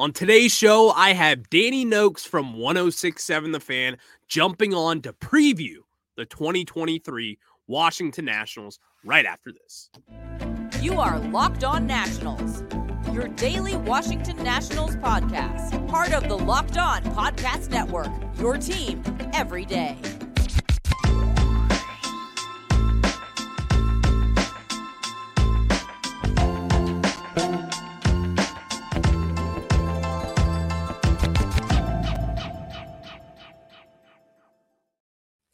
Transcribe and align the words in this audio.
On 0.00 0.14
today's 0.14 0.54
show, 0.54 0.92
I 0.92 1.12
have 1.12 1.50
Danny 1.50 1.84
Noakes 1.84 2.24
from 2.24 2.56
1067 2.56 3.52
The 3.52 3.60
Fan 3.60 3.98
jumping 4.28 4.72
on 4.72 5.02
to 5.02 5.12
preview 5.12 5.76
the 6.16 6.24
2023 6.24 7.38
Washington 7.66 8.24
Nationals 8.24 8.78
right 9.04 9.26
after 9.26 9.52
this. 9.52 9.90
You 10.80 10.98
are 10.98 11.18
Locked 11.18 11.64
On 11.64 11.86
Nationals, 11.86 12.64
your 13.12 13.28
daily 13.28 13.76
Washington 13.76 14.42
Nationals 14.42 14.96
podcast, 14.96 15.86
part 15.88 16.14
of 16.14 16.30
the 16.30 16.38
Locked 16.38 16.78
On 16.78 17.02
Podcast 17.02 17.68
Network, 17.68 18.10
your 18.38 18.56
team 18.56 19.02
every 19.34 19.66
day. 19.66 19.98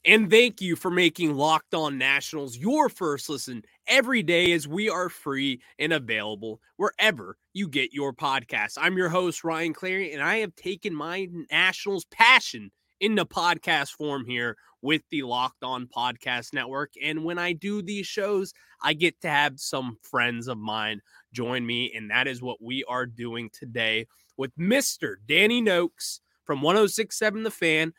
And 0.06 0.30
thank 0.30 0.60
you 0.60 0.76
for 0.76 0.88
making 0.88 1.34
Locked 1.34 1.74
On 1.74 1.98
Nationals 1.98 2.56
your 2.56 2.88
first 2.88 3.28
listen 3.28 3.64
every 3.88 4.22
day 4.22 4.52
as 4.52 4.68
we 4.68 4.88
are 4.88 5.08
free 5.08 5.60
and 5.80 5.92
available 5.92 6.60
wherever 6.76 7.36
you 7.52 7.66
get 7.66 7.92
your 7.92 8.12
podcasts. 8.12 8.78
I'm 8.80 8.96
your 8.96 9.08
host, 9.08 9.42
Ryan 9.42 9.74
Clary, 9.74 10.12
and 10.12 10.22
I 10.22 10.36
have 10.36 10.54
taken 10.54 10.94
my 10.94 11.26
Nationals 11.50 12.04
passion 12.04 12.70
into 13.00 13.24
podcast 13.24 13.96
form 13.96 14.24
here 14.24 14.56
with 14.80 15.02
the 15.10 15.22
Locked 15.22 15.64
On 15.64 15.88
Podcast 15.88 16.54
Network. 16.54 16.92
And 17.02 17.24
when 17.24 17.40
I 17.40 17.52
do 17.52 17.82
these 17.82 18.06
shows, 18.06 18.52
I 18.80 18.92
get 18.92 19.20
to 19.22 19.28
have 19.28 19.58
some 19.58 19.98
friends 20.02 20.46
of 20.46 20.56
mine 20.56 21.00
join 21.32 21.66
me. 21.66 21.92
And 21.92 22.12
that 22.12 22.28
is 22.28 22.40
what 22.40 22.62
we 22.62 22.84
are 22.84 23.06
doing 23.06 23.50
today 23.52 24.06
with 24.36 24.56
Mr. 24.56 25.16
Danny 25.26 25.60
Noakes 25.60 26.20
from 26.44 26.62
1067 26.62 27.42
The 27.42 27.50
Fan. 27.50 27.92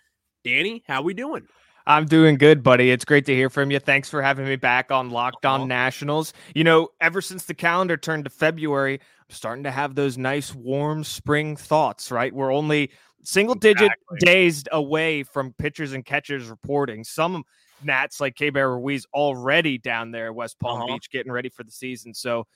Danny, 0.45 0.86
how 0.88 1.02
we 1.02 1.14
doing? 1.14 1.50
I'm 1.88 2.06
doing 2.06 2.36
good, 2.36 2.64
buddy. 2.64 2.92
It's 2.92 3.06
great 3.06 3.26
to 3.28 3.34
hear 3.34 3.50
from 3.50 3.72
you. 3.72 3.80
Thanks 3.80 4.10
for 4.10 4.22
having 4.22 4.46
me 4.46 4.58
back 4.58 4.92
on 4.92 5.10
Locked 5.10 5.46
On 5.46 5.62
uh-huh. 5.62 5.68
Nationals. 5.68 6.34
You 6.54 6.66
know, 6.66 6.90
ever 7.00 7.22
since 7.22 7.46
the 7.46 7.54
calendar 7.54 7.96
turned 7.96 8.26
to 8.26 8.30
February, 8.30 8.96
I'm 8.96 9.34
starting 9.34 9.64
to 9.64 9.72
have 9.72 9.96
those 9.96 10.18
nice, 10.18 10.54
warm 10.54 11.06
spring 11.06 11.56
thoughts, 11.56 12.12
right? 12.12 12.34
We're 12.34 12.54
only 12.54 12.92
single 13.24 13.56
digit 13.56 13.84
exactly. 13.86 14.18
days 14.20 14.64
away 14.74 15.24
from 15.24 15.54
pitchers 15.54 15.94
and 15.94 16.06
catchers 16.06 16.50
reporting. 16.50 17.06
Some 17.06 17.46
Nats 17.82 18.20
like 18.20 18.36
Keibert 18.36 18.76
Ruiz 18.76 19.06
already 19.14 19.78
down 19.78 20.12
there 20.12 20.34
West 20.34 20.60
Palm 20.60 20.82
uh-huh. 20.82 20.96
Beach 20.96 21.10
getting 21.10 21.32
ready 21.32 21.48
for 21.48 21.64
the 21.64 21.72
season. 21.72 22.14
So 22.14 22.48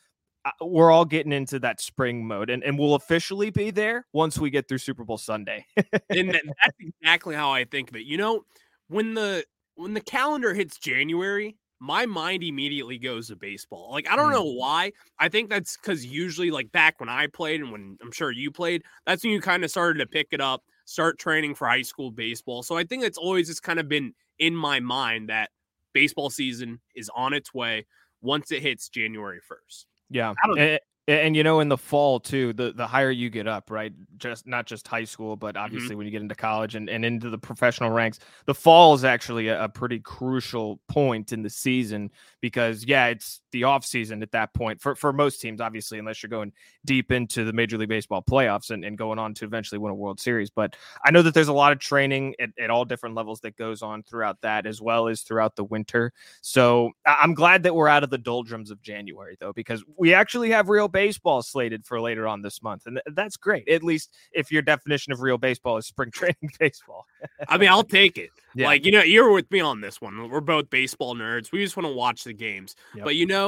uh, 0.43 0.51
we're 0.59 0.91
all 0.91 1.05
getting 1.05 1.31
into 1.31 1.57
that 1.59 1.79
spring 1.79 2.27
mode 2.27 2.49
and, 2.49 2.65
and 2.65 2.77
we'll 2.77 2.95
officially 2.95 3.49
be 3.49 3.71
there 3.71 4.05
once 4.11 4.37
we 4.37 4.49
get 4.49 4.67
through 4.67 4.79
Super 4.79 5.05
Bowl 5.05 5.17
Sunday. 5.17 5.65
and 6.09 6.33
that's 6.33 6.77
exactly 6.81 7.33
how 7.33 7.51
I 7.53 7.63
think 7.63 7.89
of 7.89 7.95
it. 7.95 8.03
You 8.03 8.17
know, 8.17 8.43
when 8.91 9.13
the 9.13 9.45
when 9.75 9.93
the 9.93 10.01
calendar 10.01 10.53
hits 10.53 10.77
January, 10.77 11.55
my 11.79 12.05
mind 12.05 12.43
immediately 12.43 12.97
goes 12.97 13.29
to 13.29 13.35
baseball. 13.35 13.89
Like 13.91 14.07
I 14.09 14.15
don't 14.15 14.31
mm. 14.31 14.35
know 14.35 14.53
why. 14.53 14.91
I 15.17 15.29
think 15.29 15.49
that's 15.49 15.77
because 15.77 16.05
usually, 16.05 16.51
like 16.51 16.71
back 16.71 16.99
when 16.99 17.09
I 17.09 17.27
played 17.27 17.61
and 17.61 17.71
when 17.71 17.97
I'm 18.01 18.11
sure 18.11 18.31
you 18.31 18.51
played, 18.51 18.83
that's 19.05 19.23
when 19.23 19.31
you 19.31 19.41
kind 19.41 19.63
of 19.63 19.71
started 19.71 19.99
to 19.99 20.05
pick 20.05 20.27
it 20.31 20.41
up, 20.41 20.63
start 20.85 21.17
training 21.17 21.55
for 21.55 21.67
high 21.67 21.81
school 21.81 22.11
baseball. 22.11 22.63
So 22.63 22.77
I 22.77 22.83
think 22.83 23.03
it's 23.03 23.17
always 23.17 23.47
just 23.47 23.63
kind 23.63 23.79
of 23.79 23.87
been 23.87 24.13
in 24.39 24.55
my 24.55 24.79
mind 24.81 25.29
that 25.29 25.49
baseball 25.93 26.29
season 26.29 26.79
is 26.93 27.09
on 27.15 27.33
its 27.33 27.53
way 27.53 27.85
once 28.21 28.51
it 28.51 28.61
hits 28.61 28.89
January 28.89 29.39
first. 29.39 29.87
Yeah, 30.09 30.33
and 30.57 30.79
you 31.07 31.43
know, 31.43 31.59
in 31.59 31.67
the 31.67 31.77
fall 31.77 32.19
too, 32.19 32.53
the 32.53 32.71
the 32.71 32.85
higher 32.85 33.11
you 33.11 33.29
get 33.29 33.47
up, 33.47 33.71
right? 33.71 33.91
Just 34.17 34.47
not 34.47 34.65
just 34.65 34.87
high 34.87 35.03
school, 35.03 35.35
but 35.35 35.55
mm-hmm. 35.55 35.63
obviously 35.63 35.89
mm-hmm. 35.89 35.97
when 35.97 36.05
you 36.07 36.11
get 36.11 36.21
into 36.21 36.35
college 36.35 36.75
and, 36.75 36.89
and 36.89 37.03
into 37.03 37.29
the 37.29 37.37
professional 37.37 37.89
ranks, 37.89 38.19
the 38.45 38.53
fall 38.53 38.93
is 38.93 39.03
actually 39.03 39.47
a, 39.47 39.63
a, 39.63 39.69
pretty 39.69 39.99
crucial 39.99 40.79
point 40.87 41.33
in 41.33 41.41
the 41.41 41.49
season 41.49 42.11
because 42.39 42.85
yeah, 42.85 43.07
it's 43.07 43.40
the 43.51 43.63
off 43.65 43.85
season 43.85 44.21
at 44.23 44.31
that 44.31 44.53
point 44.53 44.81
for, 44.81 44.95
for 44.95 45.13
most 45.13 45.41
teams, 45.41 45.61
obviously, 45.61 45.99
unless 45.99 46.21
you're 46.21 46.29
going 46.29 46.51
deep 46.85 47.11
into 47.11 47.43
the 47.43 47.53
Major 47.53 47.77
League 47.77 47.89
Baseball 47.89 48.21
playoffs 48.21 48.71
and, 48.71 48.83
and 48.83 48.97
going 48.97 49.19
on 49.19 49.33
to 49.35 49.45
eventually 49.45 49.79
win 49.79 49.91
a 49.91 49.95
World 49.95 50.19
Series. 50.19 50.49
But 50.49 50.75
I 51.05 51.11
know 51.11 51.21
that 51.21 51.33
there's 51.33 51.47
a 51.47 51.53
lot 51.53 51.71
of 51.71 51.79
training 51.79 52.35
at, 52.39 52.49
at 52.59 52.69
all 52.69 52.85
different 52.85 53.15
levels 53.15 53.41
that 53.41 53.55
goes 53.57 53.81
on 53.81 54.03
throughout 54.03 54.41
that 54.41 54.65
as 54.65 54.81
well 54.81 55.07
as 55.07 55.21
throughout 55.21 55.55
the 55.55 55.63
winter. 55.63 56.13
So 56.41 56.91
I'm 57.05 57.33
glad 57.33 57.63
that 57.63 57.75
we're 57.75 57.87
out 57.87 58.03
of 58.03 58.09
the 58.09 58.17
doldrums 58.17 58.71
of 58.71 58.81
January 58.81 59.37
though, 59.39 59.53
because 59.53 59.83
we 59.97 60.13
actually 60.13 60.51
have 60.51 60.69
real 60.69 60.87
baseball 60.87 61.41
slated 61.41 61.85
for 61.85 61.99
later 62.01 62.27
on 62.27 62.41
this 62.41 62.61
month. 62.61 62.87
And 62.87 63.01
that's 63.13 63.37
great. 63.37 63.67
At 63.67 63.83
least 63.83 64.13
if 64.31 64.51
your 64.51 64.61
definition 64.61 65.13
of 65.13 65.21
real 65.21 65.37
baseball 65.37 65.77
is 65.77 65.85
spring 65.85 66.11
training 66.13 66.51
baseball. 66.59 67.05
I 67.47 67.57
mean, 67.57 67.69
I'll 67.69 67.83
take 67.83 68.17
it. 68.17 68.29
Yeah. 68.53 68.65
Like, 68.65 68.85
you 68.85 68.91
know, 68.91 69.01
you're 69.01 69.31
with 69.31 69.49
me 69.49 69.61
on 69.61 69.79
this 69.79 70.01
one. 70.01 70.29
We're 70.29 70.41
both 70.41 70.69
baseball 70.69 71.15
nerds. 71.15 71.53
We 71.53 71.63
just 71.63 71.77
want 71.77 71.87
to 71.87 71.93
watch 71.93 72.25
the 72.25 72.33
games. 72.33 72.75
Yep. 72.95 73.05
But, 73.05 73.15
you 73.15 73.25
know, 73.25 73.40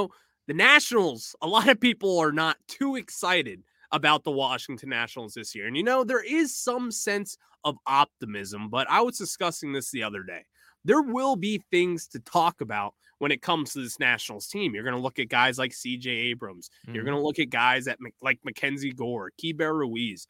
the 0.48 0.54
Nationals, 0.54 1.36
a 1.42 1.48
lot 1.48 1.70
of 1.70 1.80
people 1.80 2.20
are 2.20 2.32
not 2.32 2.58
too 2.68 2.96
excited 2.96 3.64
about 3.92 4.24
the 4.24 4.32
Washington 4.32 4.90
Nationals 4.90 5.34
this 5.34 5.54
year. 5.56 5.68
And, 5.68 5.78
you 5.78 5.84
know, 5.84 6.04
there 6.04 6.24
is 6.24 6.56
some 6.56 6.92
sense 6.92 7.38
of 7.64 7.78
optimism, 7.88 8.70
but 8.70 8.90
I 8.90 9.02
was 9.02 9.18
discussing 9.18 9.72
this 9.72 9.92
the 9.92 10.04
other 10.04 10.24
day. 10.24 10.46
There 10.84 11.02
will 11.02 11.36
be 11.36 11.62
things 11.72 12.08
to 12.08 12.20
talk 12.20 12.60
about 12.60 12.94
when 13.20 13.32
it 13.32 13.42
comes 13.42 13.72
to 13.72 13.82
this 13.82 14.00
Nationals 14.00 14.48
team. 14.48 14.74
You're 14.74 14.84
going 14.84 14.96
to 14.96 15.02
look 15.02 15.20
at 15.20 15.30
guys 15.30 15.58
like 15.58 15.72
CJ 15.72 16.08
Abrams. 16.08 16.70
Mm-hmm. 16.86 16.96
You're 16.96 17.06
going 17.06 17.16
to 17.16 17.24
look 17.24 17.40
at 17.40 17.50
guys 17.50 17.88
at 17.88 17.98
like 18.22 18.40
Mackenzie 18.44 18.92
Gore, 18.92 19.32
Keibert 19.42 19.78
Ruiz. 19.78 20.28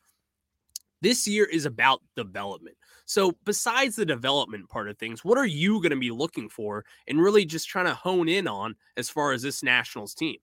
This 1.01 1.27
year 1.27 1.45
is 1.45 1.65
about 1.65 2.01
development. 2.15 2.77
So, 3.05 3.33
besides 3.45 3.95
the 3.95 4.05
development 4.05 4.69
part 4.69 4.89
of 4.89 4.97
things, 4.97 5.23
what 5.25 5.37
are 5.37 5.45
you 5.45 5.81
going 5.81 5.91
to 5.91 5.97
be 5.97 6.11
looking 6.11 6.49
for 6.49 6.85
and 7.07 7.21
really 7.21 7.45
just 7.45 7.67
trying 7.67 7.85
to 7.85 7.93
hone 7.93 8.29
in 8.29 8.47
on 8.47 8.75
as 8.97 9.09
far 9.09 9.33
as 9.33 9.41
this 9.41 9.63
Nationals 9.63 10.13
team? 10.13 10.37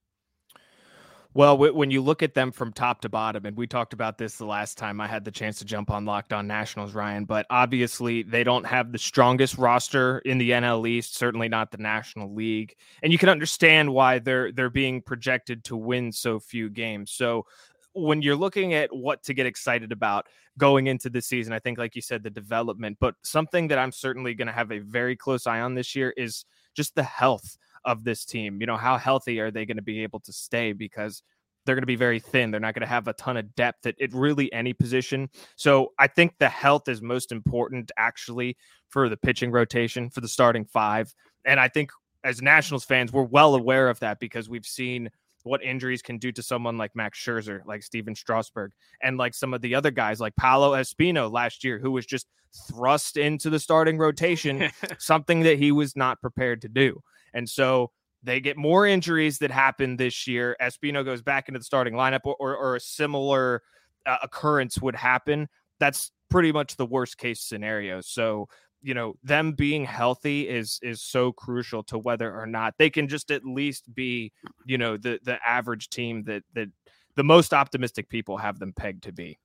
Well, 1.32 1.56
when 1.56 1.92
you 1.92 2.00
look 2.02 2.24
at 2.24 2.34
them 2.34 2.50
from 2.50 2.72
top 2.72 3.02
to 3.02 3.08
bottom, 3.08 3.46
and 3.46 3.56
we 3.56 3.68
talked 3.68 3.92
about 3.92 4.18
this 4.18 4.36
the 4.36 4.46
last 4.46 4.76
time 4.76 5.00
I 5.00 5.06
had 5.06 5.24
the 5.24 5.30
chance 5.30 5.60
to 5.60 5.64
jump 5.64 5.88
on 5.88 6.04
Locked 6.04 6.32
On 6.32 6.48
Nationals, 6.48 6.92
Ryan, 6.92 7.24
but 7.24 7.46
obviously 7.50 8.24
they 8.24 8.42
don't 8.42 8.66
have 8.66 8.90
the 8.90 8.98
strongest 8.98 9.56
roster 9.56 10.18
in 10.20 10.38
the 10.38 10.50
NL 10.50 10.88
East, 10.88 11.16
certainly 11.16 11.48
not 11.48 11.70
the 11.70 11.78
National 11.78 12.34
League. 12.34 12.74
And 13.04 13.12
you 13.12 13.18
can 13.18 13.28
understand 13.28 13.94
why 13.94 14.18
they're 14.18 14.50
they're 14.50 14.70
being 14.70 15.02
projected 15.02 15.62
to 15.64 15.76
win 15.76 16.10
so 16.10 16.40
few 16.40 16.68
games. 16.68 17.12
So 17.12 17.46
when 17.92 18.22
you're 18.22 18.36
looking 18.36 18.74
at 18.74 18.94
what 18.94 19.22
to 19.24 19.34
get 19.34 19.46
excited 19.46 19.92
about 19.92 20.26
going 20.58 20.86
into 20.86 21.10
the 21.10 21.22
season, 21.22 21.52
I 21.52 21.58
think, 21.58 21.78
like 21.78 21.96
you 21.96 22.02
said, 22.02 22.22
the 22.22 22.30
development, 22.30 22.98
but 23.00 23.14
something 23.22 23.68
that 23.68 23.78
I'm 23.78 23.92
certainly 23.92 24.34
going 24.34 24.48
to 24.48 24.52
have 24.52 24.70
a 24.70 24.78
very 24.78 25.16
close 25.16 25.46
eye 25.46 25.60
on 25.60 25.74
this 25.74 25.94
year 25.96 26.12
is 26.16 26.44
just 26.74 26.94
the 26.94 27.02
health 27.02 27.56
of 27.84 28.04
this 28.04 28.24
team. 28.24 28.60
You 28.60 28.66
know, 28.66 28.76
how 28.76 28.96
healthy 28.96 29.40
are 29.40 29.50
they 29.50 29.66
going 29.66 29.76
to 29.76 29.82
be 29.82 30.02
able 30.02 30.20
to 30.20 30.32
stay? 30.32 30.72
Because 30.72 31.22
they're 31.64 31.74
going 31.74 31.82
to 31.82 31.86
be 31.86 31.96
very 31.96 32.20
thin. 32.20 32.50
They're 32.50 32.60
not 32.60 32.74
going 32.74 32.82
to 32.82 32.86
have 32.86 33.08
a 33.08 33.12
ton 33.14 33.36
of 33.36 33.54
depth 33.54 33.86
at, 33.86 34.00
at 34.00 34.12
really 34.12 34.52
any 34.52 34.72
position. 34.72 35.28
So 35.56 35.92
I 35.98 36.06
think 36.06 36.34
the 36.38 36.48
health 36.48 36.88
is 36.88 37.02
most 37.02 37.32
important 37.32 37.92
actually 37.96 38.56
for 38.88 39.08
the 39.08 39.16
pitching 39.16 39.50
rotation, 39.50 40.10
for 40.10 40.20
the 40.20 40.28
starting 40.28 40.64
five. 40.64 41.14
And 41.44 41.60
I 41.60 41.68
think 41.68 41.90
as 42.24 42.42
Nationals 42.42 42.84
fans, 42.84 43.12
we're 43.12 43.22
well 43.22 43.54
aware 43.54 43.88
of 43.88 44.00
that 44.00 44.20
because 44.20 44.48
we've 44.48 44.66
seen 44.66 45.10
what 45.42 45.62
injuries 45.62 46.02
can 46.02 46.18
do 46.18 46.32
to 46.32 46.42
someone 46.42 46.78
like 46.78 46.94
Max 46.94 47.18
Scherzer, 47.18 47.64
like 47.66 47.82
Stephen 47.82 48.14
Strasburg, 48.14 48.72
and 49.02 49.16
like 49.16 49.34
some 49.34 49.54
of 49.54 49.60
the 49.62 49.74
other 49.74 49.90
guys 49.90 50.20
like 50.20 50.36
Paolo 50.36 50.72
Espino 50.72 51.30
last 51.30 51.64
year, 51.64 51.78
who 51.78 51.90
was 51.90 52.06
just 52.06 52.26
thrust 52.68 53.16
into 53.16 53.50
the 53.50 53.58
starting 53.58 53.98
rotation, 53.98 54.70
something 54.98 55.40
that 55.40 55.58
he 55.58 55.72
was 55.72 55.96
not 55.96 56.20
prepared 56.20 56.60
to 56.62 56.68
do. 56.68 57.00
And 57.32 57.48
so 57.48 57.90
they 58.22 58.40
get 58.40 58.56
more 58.56 58.86
injuries 58.86 59.38
that 59.38 59.50
happen 59.50 59.96
this 59.96 60.26
year. 60.26 60.56
Espino 60.60 61.04
goes 61.04 61.22
back 61.22 61.48
into 61.48 61.58
the 61.58 61.64
starting 61.64 61.94
lineup, 61.94 62.20
or, 62.24 62.36
or, 62.38 62.56
or 62.56 62.76
a 62.76 62.80
similar 62.80 63.62
uh, 64.06 64.18
occurrence 64.22 64.80
would 64.80 64.96
happen. 64.96 65.48
That's 65.78 66.10
pretty 66.28 66.52
much 66.52 66.76
the 66.76 66.86
worst 66.86 67.18
case 67.18 67.40
scenario. 67.40 68.00
So 68.00 68.48
you 68.82 68.94
know 68.94 69.14
them 69.22 69.52
being 69.52 69.84
healthy 69.84 70.48
is 70.48 70.78
is 70.82 71.02
so 71.02 71.32
crucial 71.32 71.82
to 71.84 71.98
whether 71.98 72.34
or 72.34 72.46
not 72.46 72.74
they 72.78 72.90
can 72.90 73.08
just 73.08 73.30
at 73.30 73.44
least 73.44 73.92
be 73.94 74.32
you 74.64 74.78
know 74.78 74.96
the 74.96 75.18
the 75.22 75.38
average 75.46 75.88
team 75.90 76.22
that 76.24 76.42
that 76.54 76.68
the 77.16 77.24
most 77.24 77.52
optimistic 77.52 78.08
people 78.08 78.38
have 78.38 78.58
them 78.58 78.72
pegged 78.72 79.02
to 79.02 79.12
be. 79.12 79.38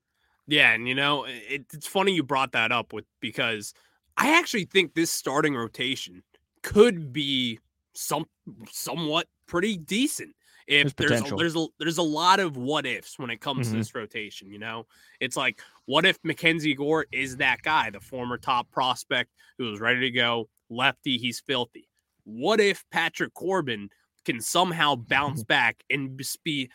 Yeah 0.47 0.71
and 0.71 0.87
you 0.87 0.95
know 0.95 1.25
it, 1.25 1.65
it's 1.73 1.87
funny 1.87 2.13
you 2.13 2.23
brought 2.23 2.51
that 2.51 2.71
up 2.71 2.93
with 2.93 3.05
because 3.19 3.73
i 4.17 4.37
actually 4.37 4.65
think 4.65 4.93
this 4.93 5.09
starting 5.09 5.55
rotation 5.55 6.21
could 6.61 7.11
be 7.11 7.59
some 7.93 8.25
somewhat 8.71 9.27
pretty 9.47 9.75
decent 9.77 10.35
if 10.67 10.95
there's 10.95 11.09
there's 11.09 11.31
a, 11.31 11.35
there's 11.35 11.55
a, 11.55 11.65
there's 11.79 11.97
a 11.97 12.03
lot 12.03 12.39
of 12.39 12.57
what 12.57 12.85
ifs 12.85 13.19
when 13.19 13.29
it 13.29 13.41
comes 13.41 13.67
mm-hmm. 13.67 13.75
to 13.75 13.79
this 13.79 13.95
rotation. 13.95 14.49
You 14.51 14.59
know, 14.59 14.85
it's 15.19 15.37
like 15.37 15.61
what 15.85 16.05
if 16.05 16.17
Mackenzie 16.23 16.73
Gore 16.73 17.05
is 17.11 17.37
that 17.37 17.61
guy, 17.61 17.89
the 17.89 17.99
former 17.99 18.37
top 18.37 18.69
prospect 18.71 19.31
who 19.57 19.69
was 19.69 19.79
ready 19.79 20.01
to 20.01 20.11
go, 20.11 20.49
lefty, 20.69 21.17
he's 21.17 21.39
filthy. 21.39 21.87
What 22.23 22.59
if 22.59 22.83
Patrick 22.91 23.33
Corbin 23.33 23.89
can 24.25 24.41
somehow 24.41 24.95
bounce 24.95 25.43
back 25.45 25.83
and 25.89 26.19
be 26.43 26.69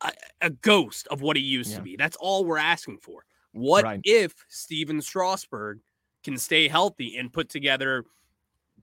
a, 0.00 0.12
a 0.40 0.50
ghost 0.50 1.06
of 1.08 1.20
what 1.22 1.36
he 1.36 1.42
used 1.42 1.70
yeah. 1.70 1.76
to 1.76 1.82
be. 1.82 1.96
That's 1.96 2.16
all 2.16 2.44
we're 2.44 2.58
asking 2.58 2.98
for. 2.98 3.24
What 3.52 3.84
right. 3.84 4.00
if 4.04 4.34
Stephen 4.48 5.00
Strasburg 5.00 5.80
can 6.24 6.38
stay 6.38 6.68
healthy 6.68 7.16
and 7.16 7.32
put 7.32 7.48
together, 7.48 8.04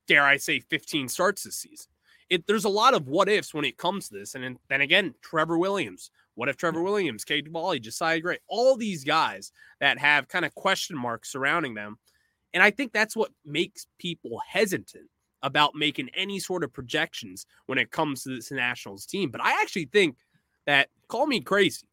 dare 0.07 0.23
I 0.23 0.37
say, 0.37 0.59
15 0.59 1.07
starts 1.07 1.43
this 1.43 1.55
season? 1.55 1.87
It, 2.29 2.47
there's 2.47 2.65
a 2.65 2.69
lot 2.69 2.93
of 2.93 3.07
what 3.07 3.29
ifs 3.29 3.53
when 3.53 3.65
it 3.65 3.77
comes 3.77 4.09
to 4.09 4.17
this. 4.17 4.35
And 4.35 4.57
then 4.69 4.81
again, 4.81 5.13
Trevor 5.21 5.57
Williams. 5.57 6.11
What 6.35 6.49
if 6.49 6.57
Trevor 6.57 6.81
Williams, 6.81 7.23
Cade 7.23 7.45
Cavalli, 7.45 7.79
Josiah 7.79 8.19
Gray, 8.19 8.39
all 8.47 8.75
these 8.75 9.03
guys 9.03 9.51
that 9.79 9.97
have 9.99 10.27
kind 10.27 10.43
of 10.43 10.53
question 10.53 10.97
marks 10.97 11.31
surrounding 11.31 11.75
them. 11.75 11.97
And 12.53 12.61
I 12.61 12.71
think 12.71 12.91
that's 12.91 13.15
what 13.15 13.31
makes 13.45 13.87
people 13.99 14.41
hesitant 14.47 15.09
about 15.43 15.75
making 15.75 16.09
any 16.13 16.39
sort 16.39 16.63
of 16.63 16.73
projections 16.73 17.45
when 17.67 17.77
it 17.77 17.91
comes 17.91 18.23
to 18.23 18.35
this 18.35 18.51
Nationals 18.51 19.05
team. 19.05 19.29
But 19.29 19.41
I 19.41 19.61
actually 19.61 19.85
think 19.85 20.17
that, 20.65 20.89
call 21.07 21.27
me 21.27 21.39
crazy, 21.39 21.87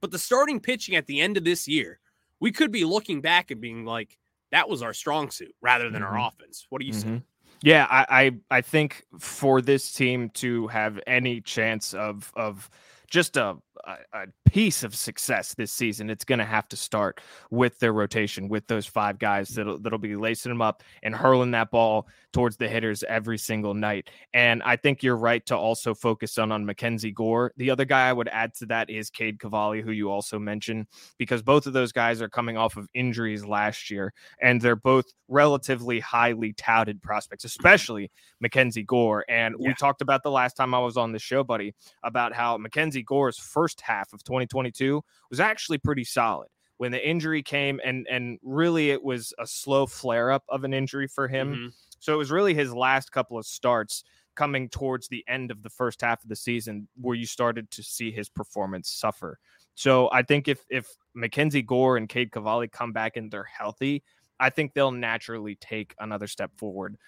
but 0.00 0.10
the 0.10 0.18
starting 0.18 0.60
pitching 0.60 0.96
at 0.96 1.06
the 1.06 1.20
end 1.20 1.36
of 1.36 1.44
this 1.44 1.68
year, 1.68 2.00
we 2.40 2.50
could 2.50 2.72
be 2.72 2.84
looking 2.84 3.20
back 3.20 3.50
and 3.50 3.60
being 3.60 3.84
like, 3.84 4.18
that 4.50 4.68
was 4.68 4.82
our 4.82 4.92
strong 4.92 5.30
suit 5.30 5.54
rather 5.60 5.90
than 5.90 6.02
mm-hmm. 6.02 6.14
our 6.14 6.28
offense. 6.28 6.66
What 6.70 6.80
do 6.80 6.86
you 6.86 6.92
mm-hmm. 6.92 7.16
say? 7.16 7.22
Yeah, 7.64 7.86
I, 7.90 8.06
I 8.50 8.58
I 8.58 8.62
think 8.62 9.04
for 9.18 9.62
this 9.62 9.92
team 9.92 10.30
to 10.36 10.68
have 10.68 11.00
any 11.06 11.42
chance 11.42 11.94
of 11.94 12.32
of 12.36 12.70
just 13.10 13.38
a, 13.38 13.58
a, 13.84 13.96
a 14.12 14.26
piece 14.48 14.82
of 14.82 14.94
success 14.94 15.54
this 15.54 15.72
season, 15.72 16.10
it's 16.10 16.24
going 16.24 16.38
to 16.38 16.44
have 16.44 16.68
to 16.68 16.76
start 16.76 17.20
with 17.50 17.78
their 17.78 17.92
rotation, 17.92 18.48
with 18.48 18.66
those 18.66 18.86
five 18.86 19.18
guys 19.18 19.50
mm. 19.50 19.54
that'll 19.56 19.78
that'll 19.78 19.98
be 19.98 20.16
lacing 20.16 20.50
them 20.50 20.62
up 20.62 20.82
and 21.02 21.14
hurling 21.14 21.50
that 21.52 21.70
ball 21.70 22.06
towards 22.32 22.56
the 22.56 22.68
hitters 22.68 23.04
every 23.04 23.38
single 23.38 23.74
night. 23.74 24.10
And 24.32 24.62
I 24.64 24.76
think 24.76 25.02
you're 25.02 25.16
right 25.16 25.44
to 25.46 25.56
also 25.56 25.94
focus 25.94 26.36
on 26.38 26.52
on 26.52 26.66
Mackenzie 26.66 27.12
Gore. 27.12 27.52
The 27.56 27.70
other 27.70 27.84
guy 27.84 28.08
I 28.08 28.12
would 28.12 28.28
add 28.28 28.54
to 28.54 28.66
that 28.66 28.90
is 28.90 29.10
Cade 29.10 29.40
Cavalli, 29.40 29.80
who 29.80 29.92
you 29.92 30.10
also 30.10 30.38
mentioned, 30.38 30.86
because 31.18 31.42
both 31.42 31.66
of 31.66 31.72
those 31.72 31.92
guys 31.92 32.20
are 32.20 32.28
coming 32.28 32.56
off 32.56 32.76
of 32.76 32.88
injuries 32.94 33.44
last 33.44 33.90
year, 33.90 34.12
and 34.42 34.60
they're 34.60 34.76
both 34.76 35.06
relatively 35.28 36.00
highly 36.00 36.52
touted 36.52 37.00
prospects, 37.00 37.44
especially 37.44 38.10
Mackenzie 38.40 38.82
Gore. 38.82 39.24
And 39.28 39.54
yeah. 39.58 39.68
we 39.68 39.74
talked 39.74 40.02
about 40.02 40.22
the 40.22 40.30
last 40.30 40.54
time 40.54 40.74
I 40.74 40.78
was 40.78 40.96
on 40.96 41.12
the 41.12 41.18
show, 41.18 41.42
buddy, 41.42 41.74
about 42.02 42.34
how 42.34 42.58
Mackenzie 42.58 43.02
Gore's 43.02 43.38
first 43.38 43.63
half 43.80 44.12
of 44.12 44.22
2022 44.24 45.02
was 45.30 45.40
actually 45.40 45.78
pretty 45.78 46.04
solid 46.04 46.48
when 46.76 46.90
the 46.90 47.08
injury 47.08 47.42
came 47.42 47.80
and 47.84 48.06
and 48.10 48.38
really 48.42 48.90
it 48.90 49.02
was 49.02 49.32
a 49.38 49.46
slow 49.46 49.86
flare 49.86 50.30
up 50.30 50.44
of 50.48 50.64
an 50.64 50.74
injury 50.74 51.06
for 51.06 51.28
him 51.28 51.52
mm-hmm. 51.52 51.68
So 52.04 52.12
it 52.12 52.18
was 52.18 52.30
really 52.30 52.52
his 52.52 52.74
last 52.74 53.12
couple 53.12 53.38
of 53.38 53.46
starts 53.46 54.04
coming 54.34 54.68
towards 54.68 55.08
the 55.08 55.24
end 55.26 55.50
of 55.50 55.62
the 55.62 55.70
first 55.70 56.02
half 56.02 56.22
of 56.22 56.28
the 56.28 56.36
season 56.36 56.86
where 57.00 57.16
you 57.16 57.24
started 57.24 57.70
to 57.70 57.82
see 57.82 58.10
his 58.10 58.28
performance 58.28 58.90
suffer. 58.90 59.38
So 59.74 60.10
I 60.12 60.22
think 60.22 60.46
if 60.46 60.66
if 60.68 60.86
Mackenzie 61.14 61.62
Gore 61.62 61.96
and 61.96 62.06
Cade 62.06 62.30
Cavalli 62.30 62.68
come 62.68 62.92
back 62.92 63.16
and 63.16 63.30
they're 63.30 63.44
healthy, 63.44 64.02
I 64.38 64.50
think 64.50 64.74
they'll 64.74 64.90
naturally 64.90 65.54
take 65.54 65.94
another 65.98 66.26
step 66.26 66.50
forward. 66.58 66.98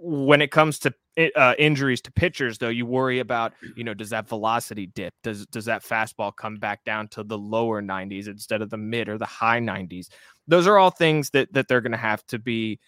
When 0.00 0.40
it 0.40 0.52
comes 0.52 0.78
to 0.80 0.94
uh, 1.34 1.54
injuries 1.58 2.00
to 2.02 2.12
pitchers, 2.12 2.58
though, 2.58 2.68
you 2.68 2.86
worry 2.86 3.18
about 3.18 3.52
you 3.76 3.82
know 3.82 3.94
does 3.94 4.10
that 4.10 4.28
velocity 4.28 4.86
dip? 4.86 5.12
Does 5.24 5.46
does 5.46 5.64
that 5.64 5.82
fastball 5.82 6.34
come 6.34 6.56
back 6.56 6.84
down 6.84 7.08
to 7.08 7.24
the 7.24 7.36
lower 7.36 7.82
90s 7.82 8.28
instead 8.28 8.62
of 8.62 8.70
the 8.70 8.76
mid 8.76 9.08
or 9.08 9.18
the 9.18 9.26
high 9.26 9.60
90s? 9.60 10.06
Those 10.46 10.68
are 10.68 10.78
all 10.78 10.90
things 10.90 11.30
that 11.30 11.52
that 11.52 11.66
they're 11.66 11.80
going 11.80 11.92
to 11.92 11.98
have 11.98 12.24
to 12.26 12.38
be 12.38 12.78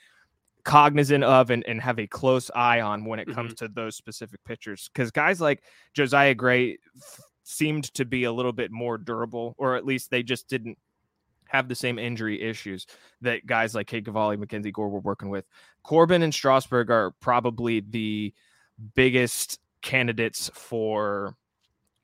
cognizant 0.65 1.25
of 1.25 1.51
and, 1.51 1.65
and 1.67 1.81
have 1.81 1.99
a 1.99 2.07
close 2.07 2.51
eye 2.55 2.81
on 2.81 3.05
when 3.05 3.19
it 3.19 3.27
comes 3.33 3.55
mm-hmm. 3.55 3.67
to 3.67 3.73
those 3.73 3.97
specific 3.97 4.41
pitchers. 4.45 4.89
Because 4.93 5.11
guys 5.11 5.41
like 5.41 5.63
Josiah 5.95 6.35
Gray 6.35 6.79
f- 6.97 7.21
seemed 7.45 7.93
to 7.95 8.05
be 8.05 8.25
a 8.25 8.33
little 8.33 8.53
bit 8.53 8.71
more 8.71 8.99
durable, 8.99 9.55
or 9.59 9.77
at 9.77 9.85
least 9.85 10.11
they 10.11 10.23
just 10.23 10.49
didn't 10.49 10.79
have 11.51 11.69
the 11.69 11.75
same 11.75 11.99
injury 11.99 12.41
issues 12.41 12.87
that 13.21 13.45
guys 13.45 13.75
like 13.75 13.89
Cade 13.89 14.05
Cavalli, 14.05 14.37
Mackenzie 14.37 14.71
Gore 14.71 14.89
were 14.89 15.01
working 15.01 15.31
with. 15.31 15.45
Corbin 15.83 16.23
and 16.23 16.33
Strasburg 16.33 16.91
are 16.91 17.13
probably 17.21 17.81
the 17.81 18.33
biggest 18.95 19.59
candidates 19.83 20.51
for 20.55 21.37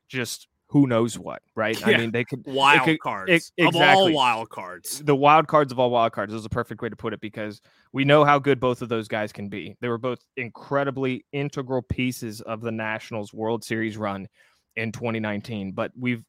just 0.08 0.48
who 0.68 0.88
knows 0.88 1.16
what, 1.16 1.42
right? 1.54 1.80
Yeah. 1.80 1.88
I 1.88 1.96
mean, 1.98 2.10
they 2.10 2.24
could 2.24 2.44
wild 2.44 2.82
could, 2.82 2.98
cards 2.98 3.30
it, 3.30 3.42
exactly. 3.56 3.80
of 3.80 3.96
all 3.96 4.12
wild 4.12 4.50
cards. 4.50 5.00
The 5.00 5.14
wild 5.14 5.46
cards 5.46 5.70
of 5.70 5.78
all 5.78 5.90
wild 5.90 6.12
cards 6.12 6.34
is 6.34 6.44
a 6.44 6.48
perfect 6.48 6.82
way 6.82 6.88
to 6.88 6.96
put 6.96 7.12
it 7.12 7.20
because 7.20 7.60
we 7.92 8.04
know 8.04 8.24
how 8.24 8.40
good 8.40 8.58
both 8.58 8.82
of 8.82 8.88
those 8.88 9.06
guys 9.06 9.32
can 9.32 9.48
be. 9.48 9.76
They 9.80 9.88
were 9.88 9.98
both 9.98 10.18
incredibly 10.36 11.24
integral 11.32 11.82
pieces 11.82 12.40
of 12.40 12.62
the 12.62 12.72
Nationals 12.72 13.32
World 13.32 13.62
Series 13.62 13.96
run 13.96 14.26
in 14.74 14.90
2019, 14.90 15.70
but 15.70 15.92
we've 15.96 16.24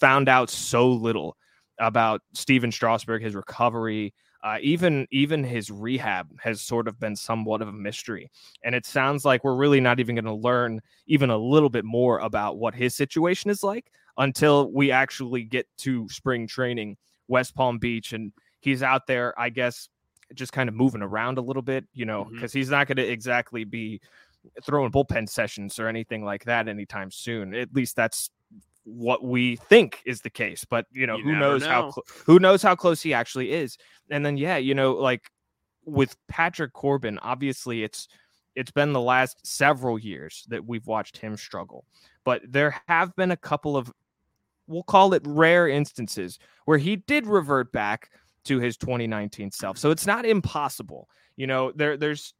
found 0.00 0.28
out 0.28 0.50
so 0.50 0.88
little 0.88 1.36
about 1.78 2.22
Stephen 2.32 2.72
Strasburg, 2.72 3.22
his 3.22 3.34
recovery, 3.34 4.14
uh, 4.42 4.58
even 4.60 5.06
even 5.10 5.42
his 5.42 5.70
rehab 5.70 6.28
has 6.40 6.60
sort 6.60 6.86
of 6.86 7.00
been 7.00 7.16
somewhat 7.16 7.62
of 7.62 7.68
a 7.68 7.72
mystery, 7.72 8.30
and 8.62 8.74
it 8.74 8.86
sounds 8.86 9.24
like 9.24 9.42
we're 9.42 9.56
really 9.56 9.80
not 9.80 9.98
even 9.98 10.14
going 10.14 10.24
to 10.24 10.34
learn 10.34 10.80
even 11.06 11.30
a 11.30 11.36
little 11.36 11.70
bit 11.70 11.84
more 11.84 12.18
about 12.20 12.58
what 12.58 12.74
his 12.74 12.94
situation 12.94 13.50
is 13.50 13.62
like 13.62 13.90
until 14.18 14.70
we 14.72 14.90
actually 14.90 15.42
get 15.42 15.66
to 15.78 16.08
spring 16.08 16.46
training, 16.46 16.96
West 17.28 17.54
Palm 17.54 17.78
Beach, 17.78 18.12
and 18.12 18.32
he's 18.60 18.82
out 18.82 19.06
there, 19.06 19.38
I 19.38 19.50
guess, 19.50 19.88
just 20.34 20.52
kind 20.52 20.68
of 20.68 20.74
moving 20.74 21.02
around 21.02 21.38
a 21.38 21.42
little 21.42 21.62
bit, 21.62 21.84
you 21.92 22.04
know, 22.04 22.24
because 22.24 22.50
mm-hmm. 22.50 22.58
he's 22.58 22.70
not 22.70 22.86
going 22.86 22.96
to 22.96 23.06
exactly 23.06 23.64
be 23.64 24.00
throwing 24.62 24.92
bullpen 24.92 25.28
sessions 25.28 25.78
or 25.78 25.88
anything 25.88 26.24
like 26.24 26.44
that 26.44 26.68
anytime 26.68 27.10
soon. 27.10 27.54
At 27.54 27.74
least 27.74 27.96
that's 27.96 28.30
what 28.86 29.24
we 29.24 29.56
think 29.56 30.00
is 30.06 30.20
the 30.20 30.30
case 30.30 30.64
but 30.64 30.86
you 30.92 31.06
know 31.06 31.16
you 31.16 31.24
who 31.24 31.36
knows 31.36 31.62
know. 31.62 31.68
how 31.68 31.90
cl- 31.90 32.04
who 32.24 32.38
knows 32.38 32.62
how 32.62 32.74
close 32.74 33.02
he 33.02 33.12
actually 33.12 33.50
is 33.50 33.76
and 34.10 34.24
then 34.24 34.36
yeah 34.36 34.56
you 34.56 34.74
know 34.74 34.92
like 34.92 35.28
with 35.84 36.16
Patrick 36.28 36.72
Corbin 36.72 37.18
obviously 37.18 37.82
it's 37.82 38.06
it's 38.54 38.70
been 38.70 38.92
the 38.92 39.00
last 39.00 39.44
several 39.44 39.98
years 39.98 40.44
that 40.48 40.64
we've 40.64 40.86
watched 40.86 41.18
him 41.18 41.36
struggle 41.36 41.84
but 42.24 42.40
there 42.48 42.80
have 42.86 43.14
been 43.16 43.32
a 43.32 43.36
couple 43.36 43.76
of 43.76 43.92
we'll 44.68 44.84
call 44.84 45.12
it 45.14 45.22
rare 45.26 45.68
instances 45.68 46.38
where 46.64 46.78
he 46.78 46.94
did 46.94 47.26
revert 47.26 47.72
back 47.72 48.10
to 48.44 48.60
his 48.60 48.76
2019 48.76 49.50
self 49.50 49.76
so 49.76 49.90
it's 49.90 50.06
not 50.06 50.24
impossible 50.24 51.08
you 51.36 51.48
know 51.48 51.72
there 51.74 51.96
there's 51.96 52.34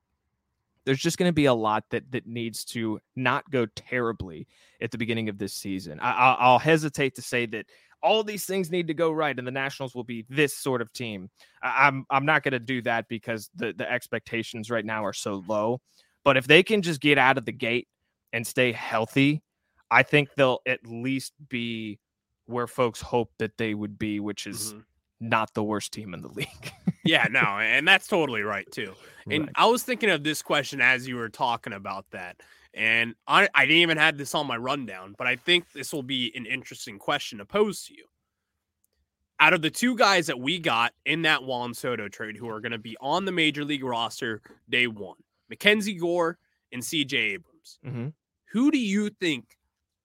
there's 0.87 1.01
just 1.01 1.19
going 1.19 1.29
to 1.29 1.35
be 1.35 1.45
a 1.47 1.55
lot 1.55 1.85
that 1.91 2.11
that 2.13 2.27
needs 2.27 2.65
to 2.65 3.01
not 3.15 3.49
go 3.51 3.67
terribly 3.75 4.47
at 4.81 4.91
the 4.91 4.99
beginning 4.99 5.29
of 5.29 5.39
this 5.39 5.53
season. 5.53 5.99
I, 6.01 6.37
I'll 6.39 6.59
hesitate 6.59 7.15
to 7.17 7.23
say 7.23 7.45
that 7.47 7.67
all 8.03 8.23
these 8.23 8.47
things 8.47 8.71
need 8.71 8.87
to 8.87 8.95
go 8.95 9.11
right 9.11 9.37
and 9.37 9.47
the 9.47 9.53
Nationals 9.53 9.95
will 9.95 10.05
be 10.05 10.25
this 10.31 10.57
sort 10.57 10.81
of 10.81 10.93
team. 10.93 11.29
I'm 11.63 12.07
I'm 12.09 12.25
not 12.25 12.43
going 12.43 12.53
to 12.53 12.59
do 12.59 12.81
that 12.83 13.09
because 13.09 13.51
the 13.55 13.75
the 13.77 13.91
expectations 13.91 14.71
right 14.71 14.85
now 14.85 15.05
are 15.05 15.13
so 15.13 15.43
low. 15.47 15.81
But 16.25 16.37
if 16.37 16.47
they 16.47 16.63
can 16.63 16.83
just 16.83 17.01
get 17.01 17.19
out 17.19 17.39
of 17.39 17.45
the 17.45 17.53
gate 17.53 17.89
and 18.33 18.47
stay 18.47 18.73
healthy, 18.73 19.43
I 19.91 20.03
think 20.03 20.31
they'll 20.35 20.61
at 20.67 20.81
least 20.87 21.33
be 21.49 21.99
where 22.47 22.67
folks 22.67 23.01
hope 23.01 23.33
that 23.39 23.59
they 23.59 23.75
would 23.75 23.99
be, 23.99 24.21
which 24.21 24.47
is 24.47 24.73
mm-hmm 24.73 24.81
not 25.21 25.53
the 25.55 25.65
worst 25.65 25.93
team 25.93 26.15
in 26.15 26.23
the 26.23 26.29
league. 26.35 26.73
Yeah, 27.07 27.27
no, 27.31 27.41
and 27.41 27.87
that's 27.87 28.07
totally 28.07 28.43
right 28.43 28.71
too. 28.71 28.93
And 29.31 29.45
right. 29.45 29.53
I 29.57 29.67
was 29.67 29.83
thinking 29.83 30.11
of 30.11 30.23
this 30.23 30.43
question 30.43 30.81
as 30.81 31.07
you 31.07 31.17
were 31.17 31.29
talking 31.29 31.73
about 31.73 32.07
that. 32.11 32.41
And 32.75 33.15
I, 33.27 33.49
I 33.55 33.65
didn't 33.65 33.83
even 33.83 33.97
have 33.97 34.19
this 34.19 34.35
on 34.35 34.47
my 34.47 34.57
rundown, 34.57 35.15
but 35.17 35.27
I 35.27 35.37
think 35.37 35.73
this 35.73 35.93
will 35.93 36.03
be 36.03 36.31
an 36.37 36.47
interesting 36.47 36.99
question 36.99 37.39
to 37.39 37.45
pose 37.45 37.85
to 37.87 37.95
you. 37.95 38.05
Out 39.41 39.55
of 39.55 39.63
the 39.63 39.71
two 39.71 39.97
guys 39.97 40.27
that 40.27 40.39
we 40.39 40.59
got 40.59 40.93
in 41.05 41.23
that 41.23 41.43
Juan 41.43 41.75
Soto 41.75 42.09
trade 42.09 42.37
who 42.37 42.49
are 42.49 42.61
going 42.61 42.73
to 42.73 42.79
be 42.79 42.97
on 43.01 43.25
the 43.25 43.33
major 43.33 43.65
league 43.65 43.85
roster 43.85 44.41
day 44.69 44.87
one, 44.87 45.17
Mackenzie 45.49 45.95
Gore 45.95 46.39
and 46.73 46.83
CJ 46.83 47.15
Abrams, 47.15 47.79
mm-hmm. 47.85 48.09
who 48.53 48.71
do 48.71 48.79
you 48.79 49.11
think 49.11 49.57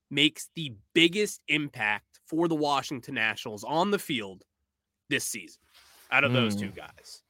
makes 0.10 0.50
the 0.56 0.74
biggest 0.94 1.42
impact 1.48 2.20
for 2.26 2.48
the 2.48 2.56
Washington 2.56 3.16
Nationals 3.16 3.64
on 3.64 3.92
the 3.92 4.00
field 4.00 4.44
this 5.10 5.26
season 5.26 5.62
out 6.12 6.24
of 6.24 6.34
those 6.34 6.56
two 6.56 6.68
hmm. 6.68 6.78
guys? 6.78 7.22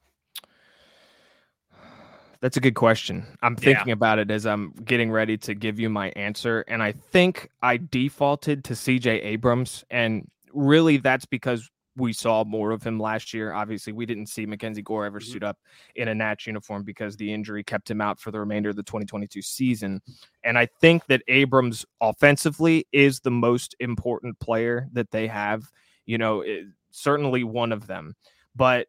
That's 2.40 2.56
a 2.56 2.60
good 2.60 2.74
question. 2.74 3.24
I'm 3.40 3.54
thinking 3.54 3.88
yeah. 3.88 3.92
about 3.92 4.18
it 4.18 4.28
as 4.30 4.46
I'm 4.46 4.72
getting 4.84 5.12
ready 5.12 5.38
to 5.38 5.54
give 5.54 5.78
you 5.78 5.88
my 5.88 6.10
answer. 6.16 6.64
And 6.66 6.82
I 6.82 6.90
think 6.90 7.48
I 7.62 7.76
defaulted 7.76 8.64
to 8.64 8.72
CJ 8.72 9.24
Abrams. 9.24 9.84
And 9.92 10.28
really, 10.52 10.96
that's 10.96 11.24
because 11.24 11.70
we 11.96 12.12
saw 12.12 12.42
more 12.42 12.72
of 12.72 12.82
him 12.82 12.98
last 12.98 13.32
year. 13.32 13.52
Obviously, 13.52 13.92
we 13.92 14.06
didn't 14.06 14.26
see 14.26 14.44
Mackenzie 14.44 14.82
Gore 14.82 15.04
ever 15.04 15.20
mm-hmm. 15.20 15.32
suit 15.32 15.42
up 15.42 15.58
in 15.94 16.08
a 16.08 16.14
Nats 16.14 16.46
uniform 16.46 16.82
because 16.82 17.16
the 17.16 17.32
injury 17.32 17.62
kept 17.62 17.90
him 17.90 18.00
out 18.00 18.18
for 18.18 18.30
the 18.30 18.40
remainder 18.40 18.70
of 18.70 18.76
the 18.76 18.82
2022 18.82 19.42
season. 19.42 20.00
And 20.42 20.58
I 20.58 20.66
think 20.80 21.06
that 21.06 21.22
Abrams 21.28 21.84
offensively 22.00 22.86
is 22.92 23.20
the 23.20 23.30
most 23.30 23.76
important 23.78 24.38
player 24.40 24.88
that 24.92 25.10
they 25.10 25.26
have. 25.28 25.62
You 26.06 26.18
know, 26.18 26.40
it, 26.40 26.64
certainly 26.90 27.44
one 27.44 27.72
of 27.72 27.86
them. 27.86 28.14
But 28.54 28.88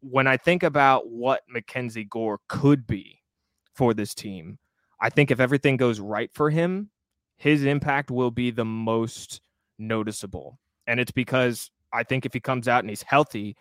when 0.00 0.26
I 0.26 0.36
think 0.36 0.62
about 0.62 1.08
what 1.08 1.42
Mackenzie 1.48 2.04
Gore 2.04 2.40
could 2.48 2.86
be 2.86 3.20
for 3.74 3.94
this 3.94 4.14
team, 4.14 4.58
I 5.00 5.10
think 5.10 5.30
if 5.30 5.40
everything 5.40 5.76
goes 5.76 6.00
right 6.00 6.30
for 6.32 6.50
him, 6.50 6.90
his 7.36 7.64
impact 7.64 8.10
will 8.10 8.30
be 8.30 8.50
the 8.50 8.64
most 8.64 9.40
noticeable. 9.78 10.58
And 10.86 11.00
it's 11.00 11.10
because 11.10 11.70
I 11.92 12.02
think 12.04 12.24
if 12.24 12.32
he 12.32 12.40
comes 12.40 12.68
out 12.68 12.80
and 12.80 12.90
he's 12.90 13.02
healthy, 13.02 13.56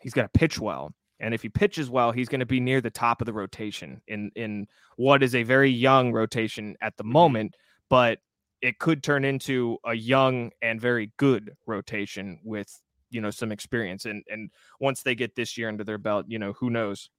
he's 0.00 0.12
going 0.12 0.28
to 0.28 0.38
pitch 0.38 0.58
well. 0.58 0.92
And 1.20 1.34
if 1.34 1.42
he 1.42 1.48
pitches 1.48 1.90
well, 1.90 2.12
he's 2.12 2.28
going 2.28 2.40
to 2.40 2.46
be 2.46 2.60
near 2.60 2.80
the 2.80 2.90
top 2.90 3.20
of 3.20 3.26
the 3.26 3.32
rotation 3.32 4.00
in 4.06 4.30
in 4.36 4.66
what 4.96 5.22
is 5.22 5.34
a 5.34 5.42
very 5.42 5.70
young 5.70 6.12
rotation 6.12 6.76
at 6.80 6.96
the 6.96 7.02
mm-hmm. 7.02 7.12
moment, 7.12 7.56
but 7.88 8.18
it 8.60 8.78
could 8.78 9.02
turn 9.02 9.24
into 9.24 9.78
a 9.84 9.94
young 9.94 10.50
and 10.62 10.80
very 10.80 11.12
good 11.16 11.56
rotation 11.66 12.40
with 12.44 12.80
you 13.10 13.20
know 13.20 13.30
some 13.30 13.52
experience 13.52 14.04
and 14.04 14.22
and 14.28 14.50
once 14.80 15.02
they 15.02 15.14
get 15.14 15.34
this 15.34 15.56
year 15.56 15.68
under 15.68 15.84
their 15.84 15.98
belt 15.98 16.26
you 16.28 16.38
know 16.38 16.52
who 16.54 16.70
knows 16.70 17.10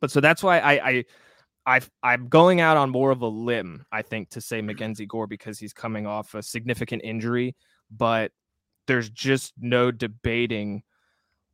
but 0.00 0.10
so 0.10 0.20
that's 0.20 0.42
why 0.42 0.58
i 0.58 0.88
i 0.88 1.04
I've, 1.68 1.90
I'm 2.00 2.28
going 2.28 2.60
out 2.60 2.76
on 2.76 2.90
more 2.90 3.10
of 3.10 3.22
a 3.22 3.26
limb, 3.26 3.84
I 3.90 4.02
think, 4.02 4.30
to 4.30 4.40
say 4.40 4.62
Mackenzie 4.62 5.04
Gore 5.04 5.26
because 5.26 5.58
he's 5.58 5.72
coming 5.72 6.06
off 6.06 6.34
a 6.36 6.42
significant 6.42 7.02
injury, 7.04 7.56
but 7.90 8.30
there's 8.86 9.10
just 9.10 9.52
no 9.58 9.90
debating 9.90 10.84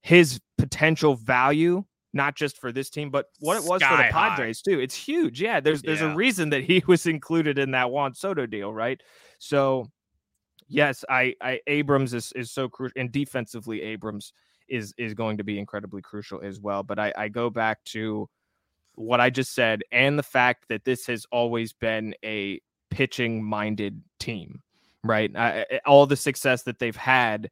his 0.03 0.39
potential 0.59 1.15
value, 1.15 1.85
not 2.13 2.37
just 2.37 2.59
for 2.59 2.73
this 2.73 2.91
team, 2.91 3.11
but 3.11 3.27
what 3.41 3.57
it 3.57 3.65
was 3.65 3.81
Sky 3.81 3.89
for 3.89 3.97
the 3.97 4.09
Padres 4.11 4.63
high. 4.67 4.73
too. 4.73 4.81
It's 4.81 4.95
huge. 4.95 5.41
Yeah, 5.41 5.61
there's 5.61 5.81
there's 5.81 6.03
yeah. 6.03 6.13
a 6.13 6.15
reason 6.15 6.51
that 6.51 6.63
he 6.63 6.83
was 6.87 7.07
included 7.07 7.59
in 7.59 7.71
that 7.71 7.91
Juan 7.91 8.15
Soto 8.15 8.45
deal, 8.45 8.73
right? 8.73 9.01
So 9.39 9.91
yes, 10.73 11.05
I, 11.09 11.35
I 11.41 11.61
Abrams 11.67 12.15
is, 12.15 12.33
is 12.33 12.51
so 12.51 12.69
crucial, 12.69 13.01
and 13.01 13.13
defensively, 13.13 13.83
Abrams 13.83 14.33
is 14.69 14.95
is 14.99 15.15
going 15.15 15.37
to 15.39 15.45
be 15.45 15.59
incredibly 15.59 16.03
crucial 16.03 16.41
as 16.43 16.61
well. 16.61 16.83
But 16.83 16.99
I, 16.99 17.13
I 17.17 17.29
go 17.29 17.51
back 17.51 17.85
to 17.87 18.29
what 18.95 19.21
I 19.21 19.31
just 19.31 19.55
said, 19.55 19.83
and 19.93 20.19
the 20.19 20.23
fact 20.23 20.69
that 20.69 20.85
this 20.85 21.07
has 21.07 21.27
always 21.31 21.73
been 21.73 22.15
a 22.25 22.61
pitching 22.91 23.43
minded 23.43 24.03
team, 24.19 24.61
right? 25.05 25.31
I, 25.37 25.81
all 25.87 26.07
the 26.07 26.17
success 26.17 26.63
that 26.65 26.79
they've 26.79 26.97
had, 26.97 27.51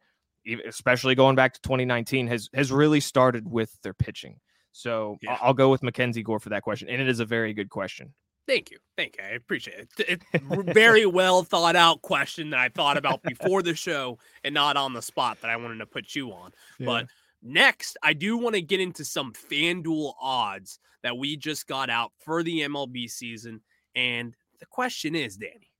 especially 0.67 1.15
going 1.15 1.37
back 1.37 1.55
to 1.55 1.61
2019, 1.63 2.27
has 2.29 2.49
has 2.55 2.73
really 2.73 3.01
started 3.01 3.51
with 3.51 3.77
their 3.83 3.95
pitching. 3.95 4.41
So 4.73 5.19
yeah. 5.21 5.37
I'll 5.41 5.55
go 5.55 5.69
with 5.69 5.83
Mackenzie 5.83 6.23
Gore 6.23 6.41
for 6.41 6.51
that 6.51 6.63
question, 6.63 6.89
and 6.89 7.01
it 7.01 7.09
is 7.09 7.21
a 7.21 7.25
very 7.25 7.53
good 7.53 7.71
question. 7.71 8.15
Thank 8.51 8.73
you. 8.73 8.79
Thank 8.97 9.17
you. 9.17 9.25
I 9.25 9.29
appreciate 9.35 9.87
it. 9.97 10.23
It's 10.33 10.75
very 10.75 11.07
well 11.07 11.45
thought 11.45 11.77
out 11.77 12.03
question 12.03 12.51
that 12.51 12.59
I 12.59 12.69
thought 12.69 12.97
about 12.97 13.23
before 13.23 13.63
the 13.63 13.77
show 13.77 14.19
and 14.43 14.53
not 14.53 14.77
on 14.77 14.93
the 14.93 15.01
spot 15.01 15.41
that 15.41 15.51
I 15.51 15.57
wanted 15.57 15.79
to 15.79 15.87
put 15.87 16.17
you 16.17 16.33
on. 16.33 16.51
Yeah. 16.81 16.87
But 16.87 17.07
next, 17.45 17.97
I 18.03 18.13
do 18.13 18.37
want 18.37 18.57
to 18.57 18.61
get 18.61 18.81
into 18.81 19.05
some 19.05 19.35
FanDuel 19.35 20.15
odds 20.21 20.81
that 21.05 21.17
we 21.17 21.37
just 21.37 21.69
got 21.69 21.91
out 21.91 22.11
for 22.19 22.43
the 22.43 22.63
MLB 22.63 23.09
season. 23.09 23.61
And 23.95 24.35
the 24.59 24.67
question 24.67 25.15
is, 25.15 25.37
Danny, 25.37 25.71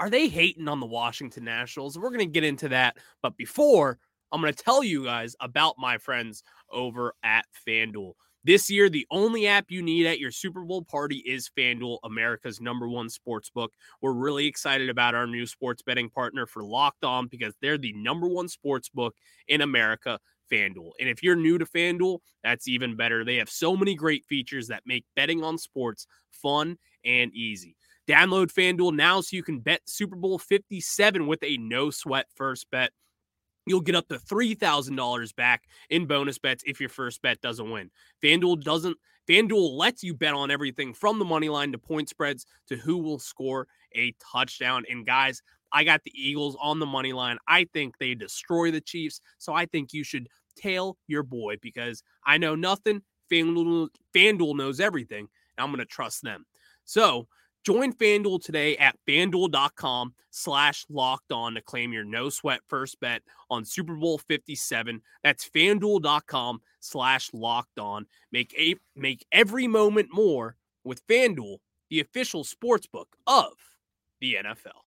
are 0.00 0.10
they 0.10 0.26
hating 0.26 0.66
on 0.66 0.80
the 0.80 0.86
Washington 0.86 1.44
Nationals? 1.44 1.96
We're 1.96 2.10
going 2.10 2.18
to 2.18 2.26
get 2.26 2.42
into 2.42 2.68
that. 2.70 2.96
But 3.22 3.36
before, 3.36 4.00
I'm 4.32 4.40
going 4.40 4.52
to 4.52 4.64
tell 4.64 4.82
you 4.82 5.04
guys 5.04 5.36
about 5.38 5.76
my 5.78 5.98
friends 5.98 6.42
over 6.68 7.14
at 7.22 7.44
FanDuel. 7.64 8.14
This 8.48 8.70
year, 8.70 8.88
the 8.88 9.06
only 9.10 9.46
app 9.46 9.66
you 9.68 9.82
need 9.82 10.06
at 10.06 10.20
your 10.20 10.30
Super 10.30 10.62
Bowl 10.62 10.80
party 10.80 11.18
is 11.18 11.50
FanDuel, 11.54 11.98
America's 12.02 12.62
number 12.62 12.88
one 12.88 13.10
sports 13.10 13.50
book. 13.50 13.74
We're 14.00 14.14
really 14.14 14.46
excited 14.46 14.88
about 14.88 15.14
our 15.14 15.26
new 15.26 15.44
sports 15.44 15.82
betting 15.82 16.08
partner 16.08 16.46
for 16.46 16.64
Locked 16.64 17.04
On 17.04 17.26
because 17.26 17.52
they're 17.60 17.76
the 17.76 17.92
number 17.92 18.26
one 18.26 18.48
sports 18.48 18.88
book 18.88 19.14
in 19.48 19.60
America. 19.60 20.18
FanDuel. 20.50 20.92
And 20.98 21.10
if 21.10 21.22
you're 21.22 21.36
new 21.36 21.58
to 21.58 21.66
FanDuel, 21.66 22.20
that's 22.42 22.68
even 22.68 22.96
better. 22.96 23.22
They 23.22 23.36
have 23.36 23.50
so 23.50 23.76
many 23.76 23.94
great 23.94 24.24
features 24.24 24.68
that 24.68 24.82
make 24.86 25.04
betting 25.14 25.44
on 25.44 25.58
sports 25.58 26.06
fun 26.30 26.78
and 27.04 27.30
easy. 27.34 27.76
Download 28.08 28.50
FanDuel 28.50 28.96
now 28.96 29.20
so 29.20 29.36
you 29.36 29.42
can 29.42 29.60
bet 29.60 29.82
Super 29.84 30.16
Bowl 30.16 30.38
57 30.38 31.26
with 31.26 31.42
a 31.42 31.58
no 31.58 31.90
sweat 31.90 32.28
first 32.34 32.66
bet. 32.70 32.92
You'll 33.68 33.80
get 33.80 33.94
up 33.94 34.08
to 34.08 34.18
$3,000 34.18 35.36
back 35.36 35.64
in 35.90 36.06
bonus 36.06 36.38
bets 36.38 36.64
if 36.66 36.80
your 36.80 36.88
first 36.88 37.22
bet 37.22 37.40
doesn't 37.40 37.70
win. 37.70 37.90
FanDuel 38.22 38.62
doesn't 38.62 38.96
FanDuel 39.28 39.76
lets 39.76 40.02
you 40.02 40.14
bet 40.14 40.32
on 40.32 40.50
everything 40.50 40.94
from 40.94 41.18
the 41.18 41.24
money 41.24 41.50
line 41.50 41.70
to 41.72 41.78
point 41.78 42.08
spreads 42.08 42.46
to 42.66 42.76
who 42.76 42.96
will 42.96 43.18
score 43.18 43.66
a 43.94 44.14
touchdown. 44.32 44.84
And 44.90 45.04
guys, 45.04 45.42
I 45.70 45.84
got 45.84 46.02
the 46.02 46.12
Eagles 46.14 46.56
on 46.60 46.78
the 46.78 46.86
money 46.86 47.12
line. 47.12 47.36
I 47.46 47.66
think 47.74 47.98
they 47.98 48.14
destroy 48.14 48.70
the 48.70 48.80
Chiefs. 48.80 49.20
So 49.36 49.52
I 49.52 49.66
think 49.66 49.92
you 49.92 50.02
should 50.02 50.28
tail 50.56 50.96
your 51.06 51.22
boy 51.22 51.56
because 51.60 52.02
I 52.24 52.38
know 52.38 52.54
nothing. 52.54 53.02
FanDuel, 53.30 53.88
FanDuel 54.16 54.56
knows 54.56 54.80
everything. 54.80 55.28
And 55.56 55.64
I'm 55.64 55.68
going 55.68 55.78
to 55.78 55.84
trust 55.84 56.22
them. 56.22 56.46
So 56.84 57.28
Join 57.64 57.92
FanDuel 57.92 58.42
today 58.42 58.76
at 58.76 58.96
fanduel.com 59.06 60.14
slash 60.30 60.86
locked 60.88 61.32
on 61.32 61.54
to 61.54 61.60
claim 61.60 61.92
your 61.92 62.04
no 62.04 62.28
sweat 62.28 62.60
first 62.68 62.98
bet 63.00 63.22
on 63.50 63.64
Super 63.64 63.94
Bowl 63.94 64.18
57. 64.18 65.02
That's 65.22 65.48
fanduel.com 65.48 66.60
slash 66.80 67.30
locked 67.32 67.78
on. 67.78 68.06
Make 68.32 68.54
a 68.58 68.76
make 68.96 69.26
every 69.32 69.66
moment 69.66 70.08
more 70.12 70.56
with 70.84 71.06
FanDuel, 71.06 71.58
the 71.90 72.00
official 72.00 72.44
sports 72.44 72.86
book 72.86 73.08
of 73.26 73.52
the 74.20 74.36
NFL. 74.42 74.82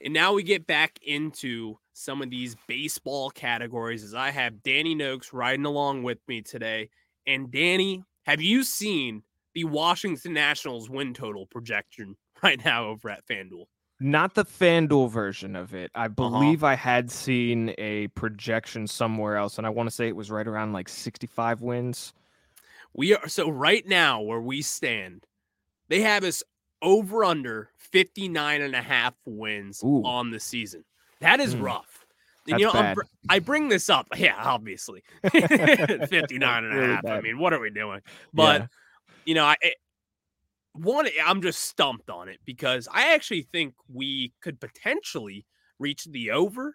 And 0.00 0.14
now 0.14 0.32
we 0.32 0.44
get 0.44 0.66
back 0.66 0.98
into 1.02 1.76
some 1.92 2.22
of 2.22 2.30
these 2.30 2.56
baseball 2.68 3.30
categories 3.30 4.04
as 4.04 4.14
I 4.14 4.30
have 4.30 4.62
Danny 4.62 4.94
Noakes 4.94 5.32
riding 5.32 5.64
along 5.64 6.04
with 6.04 6.18
me 6.28 6.40
today. 6.40 6.90
And 7.28 7.52
Danny, 7.52 8.02
have 8.24 8.40
you 8.40 8.64
seen 8.64 9.22
the 9.54 9.64
Washington 9.64 10.32
Nationals 10.32 10.88
win 10.88 11.12
total 11.12 11.46
projection 11.46 12.16
right 12.42 12.62
now 12.64 12.86
over 12.86 13.10
at 13.10 13.26
FanDuel? 13.26 13.66
Not 14.00 14.34
the 14.34 14.44
FanDuel 14.44 15.10
version 15.10 15.54
of 15.54 15.74
it. 15.74 15.90
I 15.94 16.06
uh-huh. 16.06 16.08
believe 16.08 16.64
uh-huh. 16.64 16.72
I 16.72 16.76
had 16.76 17.10
seen 17.10 17.74
a 17.76 18.08
projection 18.08 18.86
somewhere 18.86 19.36
else, 19.36 19.58
and 19.58 19.66
I 19.66 19.70
want 19.70 19.90
to 19.90 19.94
say 19.94 20.08
it 20.08 20.16
was 20.16 20.30
right 20.30 20.46
around 20.46 20.72
like 20.72 20.88
65 20.88 21.60
wins. 21.60 22.14
We 22.94 23.14
are 23.14 23.28
so 23.28 23.50
right 23.50 23.86
now 23.86 24.22
where 24.22 24.40
we 24.40 24.62
stand, 24.62 25.26
they 25.88 26.00
have 26.00 26.24
us 26.24 26.42
over 26.80 27.24
under 27.24 27.70
59 27.76 28.62
and 28.62 28.74
a 28.74 28.80
half 28.80 29.14
wins 29.26 29.82
Ooh. 29.84 30.02
on 30.04 30.30
the 30.30 30.40
season. 30.40 30.84
That 31.20 31.40
is 31.40 31.54
mm. 31.54 31.62
rough. 31.62 31.97
And, 32.48 32.60
you 32.60 32.66
know, 32.72 32.94
I 33.28 33.38
bring 33.38 33.68
this 33.68 33.90
up. 33.90 34.06
Yeah, 34.16 34.34
obviously. 34.36 35.02
59 35.30 36.64
and 36.64 36.72
a 36.72 36.76
really 36.76 36.94
half. 36.94 37.02
Bad. 37.04 37.18
I 37.18 37.20
mean, 37.20 37.38
what 37.38 37.52
are 37.52 37.60
we 37.60 37.70
doing? 37.70 38.00
But, 38.32 38.62
yeah. 38.62 38.66
you 39.26 39.34
know, 39.34 39.44
I, 39.44 39.56
it, 39.60 39.74
one, 40.72 41.08
I'm 41.24 41.42
just 41.42 41.60
stumped 41.62 42.10
on 42.10 42.28
it 42.28 42.40
because 42.44 42.88
I 42.92 43.14
actually 43.14 43.42
think 43.42 43.74
we 43.92 44.32
could 44.42 44.60
potentially 44.60 45.44
reach 45.78 46.04
the 46.04 46.30
over. 46.32 46.74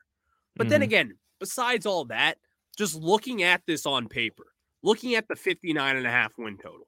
But 0.56 0.66
mm-hmm. 0.66 0.72
then 0.72 0.82
again, 0.84 1.18
besides 1.40 1.86
all 1.86 2.06
that, 2.06 2.38
just 2.78 2.96
looking 2.96 3.44
at 3.44 3.62
this 3.68 3.86
on 3.86 4.08
paper, 4.08 4.46
looking 4.82 5.16
at 5.16 5.28
the 5.28 5.36
59 5.36 5.98
and 5.98 6.08
a 6.08 6.12
half 6.12 6.32
win 6.38 6.58
total, 6.58 6.88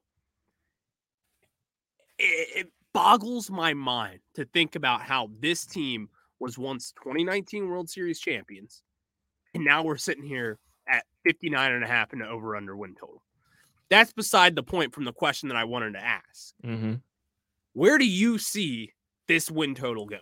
it, 2.17 2.65
it 2.65 2.71
boggles 2.93 3.49
my 3.51 3.73
mind 3.73 4.19
to 4.35 4.45
think 4.45 4.75
about 4.75 5.01
how 5.01 5.29
this 5.39 5.65
team 5.65 6.09
was 6.39 6.57
once 6.57 6.93
2019 7.03 7.67
World 7.67 7.89
Series 7.89 8.19
champions. 8.19 8.83
And 9.53 9.63
now 9.63 9.83
we're 9.83 9.97
sitting 9.97 10.25
here 10.25 10.59
at 10.87 11.05
59 11.23 11.71
and 11.71 11.83
a 11.83 11.87
half 11.87 12.13
the 12.13 12.27
over 12.27 12.55
under 12.55 12.75
win 12.75 12.95
total. 12.95 13.23
That's 13.89 14.13
beside 14.13 14.55
the 14.55 14.63
point 14.63 14.93
from 14.93 15.05
the 15.05 15.13
question 15.13 15.49
that 15.49 15.57
I 15.57 15.63
wanted 15.63 15.93
to 15.93 16.03
ask. 16.03 16.53
Mm-hmm. 16.65 16.95
Where 17.73 17.97
do 17.97 18.05
you 18.05 18.37
see 18.37 18.93
this 19.27 19.49
win 19.49 19.75
total 19.75 20.05
going? 20.05 20.21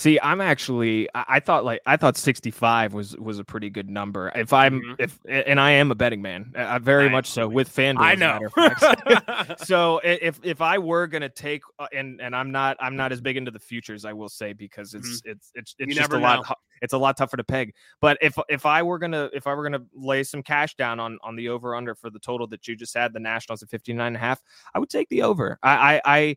See, 0.00 0.18
I'm 0.22 0.40
actually 0.40 1.10
I, 1.14 1.40
thought 1.40 1.66
like 1.66 1.82
I 1.84 1.98
thought 1.98 2.16
65 2.16 2.94
was 2.94 3.14
was 3.18 3.38
a 3.38 3.44
pretty 3.44 3.68
good 3.68 3.90
number. 3.90 4.32
If 4.34 4.50
I'm 4.50 4.80
mm-hmm. 4.80 4.94
if 4.98 5.18
and 5.28 5.60
I 5.60 5.72
am 5.72 5.90
a 5.90 5.94
betting 5.94 6.22
man, 6.22 6.54
I, 6.56 6.78
very 6.78 7.04
I 7.04 7.08
much 7.10 7.26
so 7.26 7.46
with 7.46 7.68
FanDuel. 7.68 7.98
I 8.00 8.14
know. 8.14 9.56
so 9.62 10.00
if 10.02 10.40
if 10.42 10.62
I 10.62 10.78
were 10.78 11.06
gonna 11.06 11.28
take 11.28 11.60
uh, 11.78 11.86
and 11.92 12.18
and 12.22 12.34
I'm 12.34 12.50
not 12.50 12.78
I'm 12.80 12.96
not 12.96 13.12
as 13.12 13.20
big 13.20 13.36
into 13.36 13.50
the 13.50 13.58
futures, 13.58 14.06
I 14.06 14.14
will 14.14 14.30
say 14.30 14.54
because 14.54 14.94
it's 14.94 15.20
mm-hmm. 15.20 15.32
it's 15.32 15.52
it's 15.54 15.74
it's 15.78 15.94
just 15.94 16.14
a 16.14 16.18
lot 16.18 16.50
it's 16.80 16.94
a 16.94 16.98
lot 16.98 17.18
tougher 17.18 17.36
to 17.36 17.44
peg. 17.44 17.74
But 18.00 18.16
if 18.22 18.38
if 18.48 18.64
I 18.64 18.82
were 18.82 18.98
gonna 18.98 19.28
if 19.34 19.46
I 19.46 19.52
were 19.52 19.64
gonna 19.64 19.84
lay 19.92 20.22
some 20.22 20.42
cash 20.42 20.76
down 20.76 20.98
on 20.98 21.18
on 21.22 21.36
the 21.36 21.50
over 21.50 21.74
under 21.74 21.94
for 21.94 22.08
the 22.08 22.20
total 22.20 22.46
that 22.46 22.66
you 22.66 22.74
just 22.74 22.96
had, 22.96 23.12
the 23.12 23.20
Nationals 23.20 23.62
at 23.62 23.68
59 23.68 24.06
and 24.06 24.16
a 24.16 24.18
half, 24.18 24.40
I 24.74 24.78
would 24.78 24.88
take 24.88 25.10
the 25.10 25.24
over. 25.24 25.58
I 25.62 25.96
I, 25.96 26.00
I 26.06 26.36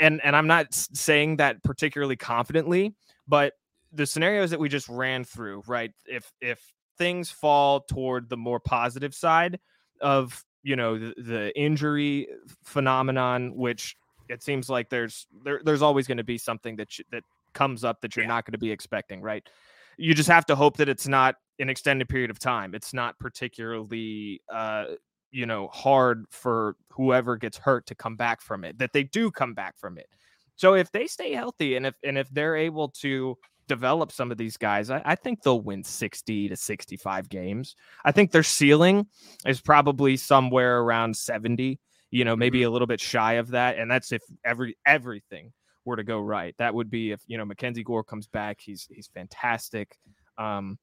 and 0.00 0.20
and 0.24 0.34
I'm 0.36 0.46
not 0.46 0.72
saying 0.72 1.36
that 1.36 1.62
particularly 1.62 2.16
confidently, 2.16 2.94
but 3.26 3.54
the 3.92 4.06
scenarios 4.06 4.50
that 4.50 4.60
we 4.60 4.68
just 4.68 4.88
ran 4.88 5.24
through, 5.24 5.62
right? 5.66 5.92
If 6.06 6.30
if 6.40 6.60
things 6.98 7.30
fall 7.30 7.80
toward 7.80 8.28
the 8.28 8.36
more 8.36 8.60
positive 8.60 9.14
side 9.14 9.58
of 10.00 10.44
you 10.62 10.76
know 10.76 10.98
the, 10.98 11.14
the 11.16 11.58
injury 11.58 12.28
phenomenon, 12.64 13.54
which 13.56 13.96
it 14.28 14.42
seems 14.42 14.68
like 14.68 14.90
there's 14.90 15.26
there, 15.44 15.60
there's 15.64 15.82
always 15.82 16.06
going 16.06 16.18
to 16.18 16.24
be 16.24 16.38
something 16.38 16.76
that 16.76 16.98
you, 16.98 17.04
that 17.10 17.22
comes 17.54 17.84
up 17.84 18.00
that 18.02 18.16
you're 18.16 18.24
yeah. 18.24 18.28
not 18.28 18.44
going 18.44 18.52
to 18.52 18.58
be 18.58 18.70
expecting, 18.70 19.22
right? 19.22 19.48
You 19.96 20.14
just 20.14 20.28
have 20.28 20.46
to 20.46 20.56
hope 20.56 20.76
that 20.76 20.88
it's 20.88 21.08
not 21.08 21.36
an 21.58 21.68
extended 21.68 22.08
period 22.08 22.30
of 22.30 22.38
time. 22.38 22.74
It's 22.74 22.94
not 22.94 23.18
particularly 23.18 24.40
uh, 24.52 24.84
you 25.30 25.46
know 25.46 25.68
hard 25.68 26.24
for 26.30 26.76
whoever 26.90 27.36
gets 27.36 27.58
hurt 27.58 27.86
to 27.86 27.94
come 27.94 28.16
back 28.16 28.40
from 28.40 28.64
it 28.64 28.78
that 28.78 28.92
they 28.92 29.02
do 29.02 29.30
come 29.30 29.54
back 29.54 29.78
from 29.78 29.98
it 29.98 30.08
So 30.56 30.74
if 30.74 30.90
they 30.90 31.06
stay 31.06 31.32
healthy 31.32 31.76
and 31.76 31.86
if 31.86 31.94
and 32.02 32.18
if 32.18 32.28
they're 32.30 32.56
able 32.56 32.88
to 33.00 33.36
develop 33.68 34.10
some 34.10 34.32
of 34.32 34.38
these 34.38 34.56
guys, 34.56 34.90
I, 34.90 35.00
I, 35.04 35.14
think 35.14 35.42
they'll 35.42 35.60
win 35.60 35.84
60 35.84 36.48
to 36.48 36.56
65 36.56 37.28
games. 37.28 37.76
I 38.04 38.10
think 38.10 38.32
their 38.32 38.42
ceiling 38.42 39.06
is 39.46 39.60
probably 39.60 40.16
somewhere 40.16 40.80
around 40.80 41.16
70, 41.16 41.78
you 42.10 42.24
know, 42.24 42.34
maybe 42.34 42.60
mm-hmm. 42.60 42.68
a 42.68 42.70
little 42.70 42.86
bit 42.86 43.00
shy 43.00 43.34
of 43.34 43.48
that. 43.48 43.78
And 43.78 43.88
that's 43.88 44.10
if 44.10 44.22
every 44.44 44.76
everything 44.84 45.52
were 45.84 45.96
to 45.96 46.04
go 46.04 46.18
right. 46.18 46.54
That 46.58 46.74
would 46.74 46.90
be 46.90 47.12
if, 47.12 47.20
you 47.26 47.38
know, 47.38 47.44
Mackenzie 47.44 47.84
Gore 47.84 48.02
comes 48.02 48.26
back. 48.26 48.60
He's 48.60 48.88
he's 48.90 49.08
fantastic. 49.08 49.96
Um, 50.38 50.78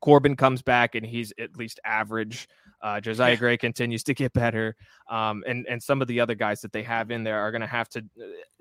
Corbin 0.00 0.36
comes 0.36 0.62
back 0.62 0.94
and 0.94 1.04
he's 1.04 1.32
at 1.38 1.56
least 1.56 1.80
average. 1.84 2.48
Uh, 2.80 3.00
Josiah 3.00 3.36
Gray 3.36 3.56
continues 3.56 4.04
to 4.04 4.14
get 4.14 4.32
better, 4.32 4.76
um, 5.10 5.42
and 5.46 5.66
and 5.68 5.82
some 5.82 6.00
of 6.00 6.08
the 6.08 6.20
other 6.20 6.34
guys 6.34 6.60
that 6.60 6.72
they 6.72 6.82
have 6.84 7.10
in 7.10 7.24
there 7.24 7.40
are 7.40 7.50
going 7.50 7.60
to 7.60 7.66
have 7.66 7.88
to 7.90 8.04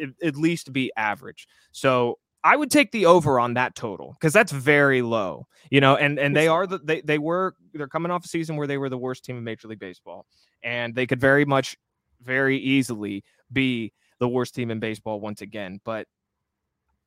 uh, 0.01 0.05
at 0.23 0.35
least 0.35 0.73
be 0.73 0.91
average. 0.97 1.47
So 1.71 2.17
I 2.43 2.55
would 2.55 2.71
take 2.71 2.91
the 2.91 3.05
over 3.05 3.39
on 3.39 3.55
that 3.55 3.75
total 3.75 4.13
because 4.13 4.33
that's 4.33 4.51
very 4.51 5.01
low, 5.01 5.47
you 5.69 5.81
know. 5.81 5.97
And 5.97 6.17
and 6.17 6.35
they 6.35 6.47
are 6.47 6.65
the 6.65 6.79
they 6.79 7.01
they 7.01 7.17
were 7.17 7.55
they're 7.73 7.87
coming 7.87 8.11
off 8.11 8.25
a 8.25 8.27
season 8.27 8.55
where 8.55 8.67
they 8.67 8.77
were 8.77 8.89
the 8.89 8.97
worst 8.97 9.25
team 9.25 9.37
in 9.37 9.43
Major 9.43 9.67
League 9.67 9.79
Baseball, 9.79 10.25
and 10.63 10.95
they 10.95 11.05
could 11.05 11.19
very 11.19 11.45
much, 11.45 11.75
very 12.21 12.57
easily 12.57 13.23
be 13.51 13.91
the 14.19 14.27
worst 14.27 14.55
team 14.55 14.71
in 14.71 14.79
baseball 14.79 15.19
once 15.19 15.41
again. 15.41 15.79
But 15.83 16.07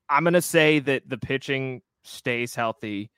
I'm 0.09 0.25
gonna 0.25 0.43
say 0.43 0.79
that 0.81 1.09
the 1.09 1.19
pitching 1.19 1.83
stays 2.05 2.55
healthy 2.55 3.11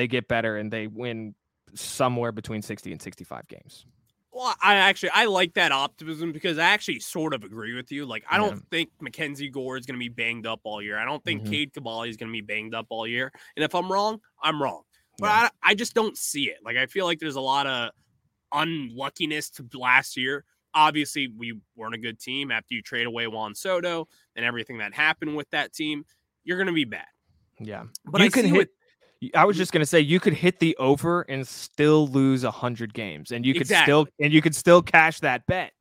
they 0.00 0.08
get 0.08 0.28
better 0.28 0.56
and 0.56 0.72
they 0.72 0.86
win 0.86 1.34
somewhere 1.74 2.32
between 2.32 2.62
60 2.62 2.90
and 2.90 3.02
65 3.02 3.46
games. 3.48 3.84
Well, 4.32 4.54
I 4.62 4.76
actually 4.76 5.10
I 5.10 5.26
like 5.26 5.52
that 5.54 5.72
optimism 5.72 6.32
because 6.32 6.56
I 6.56 6.70
actually 6.70 7.00
sort 7.00 7.34
of 7.34 7.44
agree 7.44 7.74
with 7.74 7.92
you. 7.92 8.06
Like 8.06 8.24
I 8.30 8.38
don't 8.38 8.58
think 8.70 8.88
Mackenzie 8.98 9.50
Gore 9.50 9.76
is 9.76 9.84
going 9.84 9.96
to 9.96 10.02
be 10.02 10.08
banged 10.08 10.46
up 10.46 10.60
all 10.64 10.80
year. 10.80 10.98
I 10.98 11.04
don't 11.04 11.22
think 11.22 11.42
mm-hmm. 11.42 11.50
Cade 11.50 11.74
Cavalli 11.74 12.08
is 12.08 12.16
going 12.16 12.30
to 12.30 12.32
be 12.32 12.40
banged 12.40 12.74
up 12.74 12.86
all 12.88 13.06
year. 13.06 13.30
And 13.56 13.62
if 13.62 13.74
I'm 13.74 13.92
wrong, 13.92 14.20
I'm 14.42 14.62
wrong. 14.62 14.84
But 15.18 15.26
yeah. 15.26 15.48
I, 15.62 15.72
I 15.72 15.74
just 15.74 15.92
don't 15.92 16.16
see 16.16 16.44
it. 16.44 16.58
Like 16.64 16.78
I 16.78 16.86
feel 16.86 17.04
like 17.04 17.18
there's 17.18 17.36
a 17.36 17.42
lot 17.42 17.66
of 17.66 17.90
unluckiness 18.54 19.50
to 19.50 19.68
last 19.74 20.16
year. 20.16 20.44
Obviously, 20.72 21.28
we 21.36 21.60
weren't 21.76 21.94
a 21.94 21.98
good 21.98 22.18
team 22.18 22.50
after 22.50 22.72
you 22.72 22.80
trade 22.80 23.06
away 23.06 23.26
Juan 23.26 23.54
Soto 23.54 24.08
and 24.34 24.46
everything 24.46 24.78
that 24.78 24.94
happened 24.94 25.36
with 25.36 25.50
that 25.50 25.74
team. 25.74 26.06
You're 26.44 26.56
going 26.56 26.68
to 26.68 26.72
be 26.72 26.86
bad. 26.86 27.04
Yeah, 27.58 27.84
but 28.06 28.22
you 28.22 28.28
I 28.28 28.30
can 28.30 28.46
hit. 28.46 28.56
With, 28.56 28.68
I 29.34 29.44
was 29.44 29.56
just 29.56 29.72
gonna 29.72 29.86
say 29.86 30.00
you 30.00 30.18
could 30.18 30.32
hit 30.32 30.60
the 30.60 30.76
over 30.76 31.22
and 31.22 31.46
still 31.46 32.08
lose 32.08 32.44
a 32.44 32.50
hundred 32.50 32.94
games, 32.94 33.32
and 33.32 33.44
you 33.44 33.52
could 33.52 33.62
exactly. 33.62 33.84
still 33.84 34.08
and 34.18 34.32
you 34.32 34.40
could 34.40 34.54
still 34.54 34.82
cash 34.82 35.20
that 35.20 35.46
bet. 35.46 35.72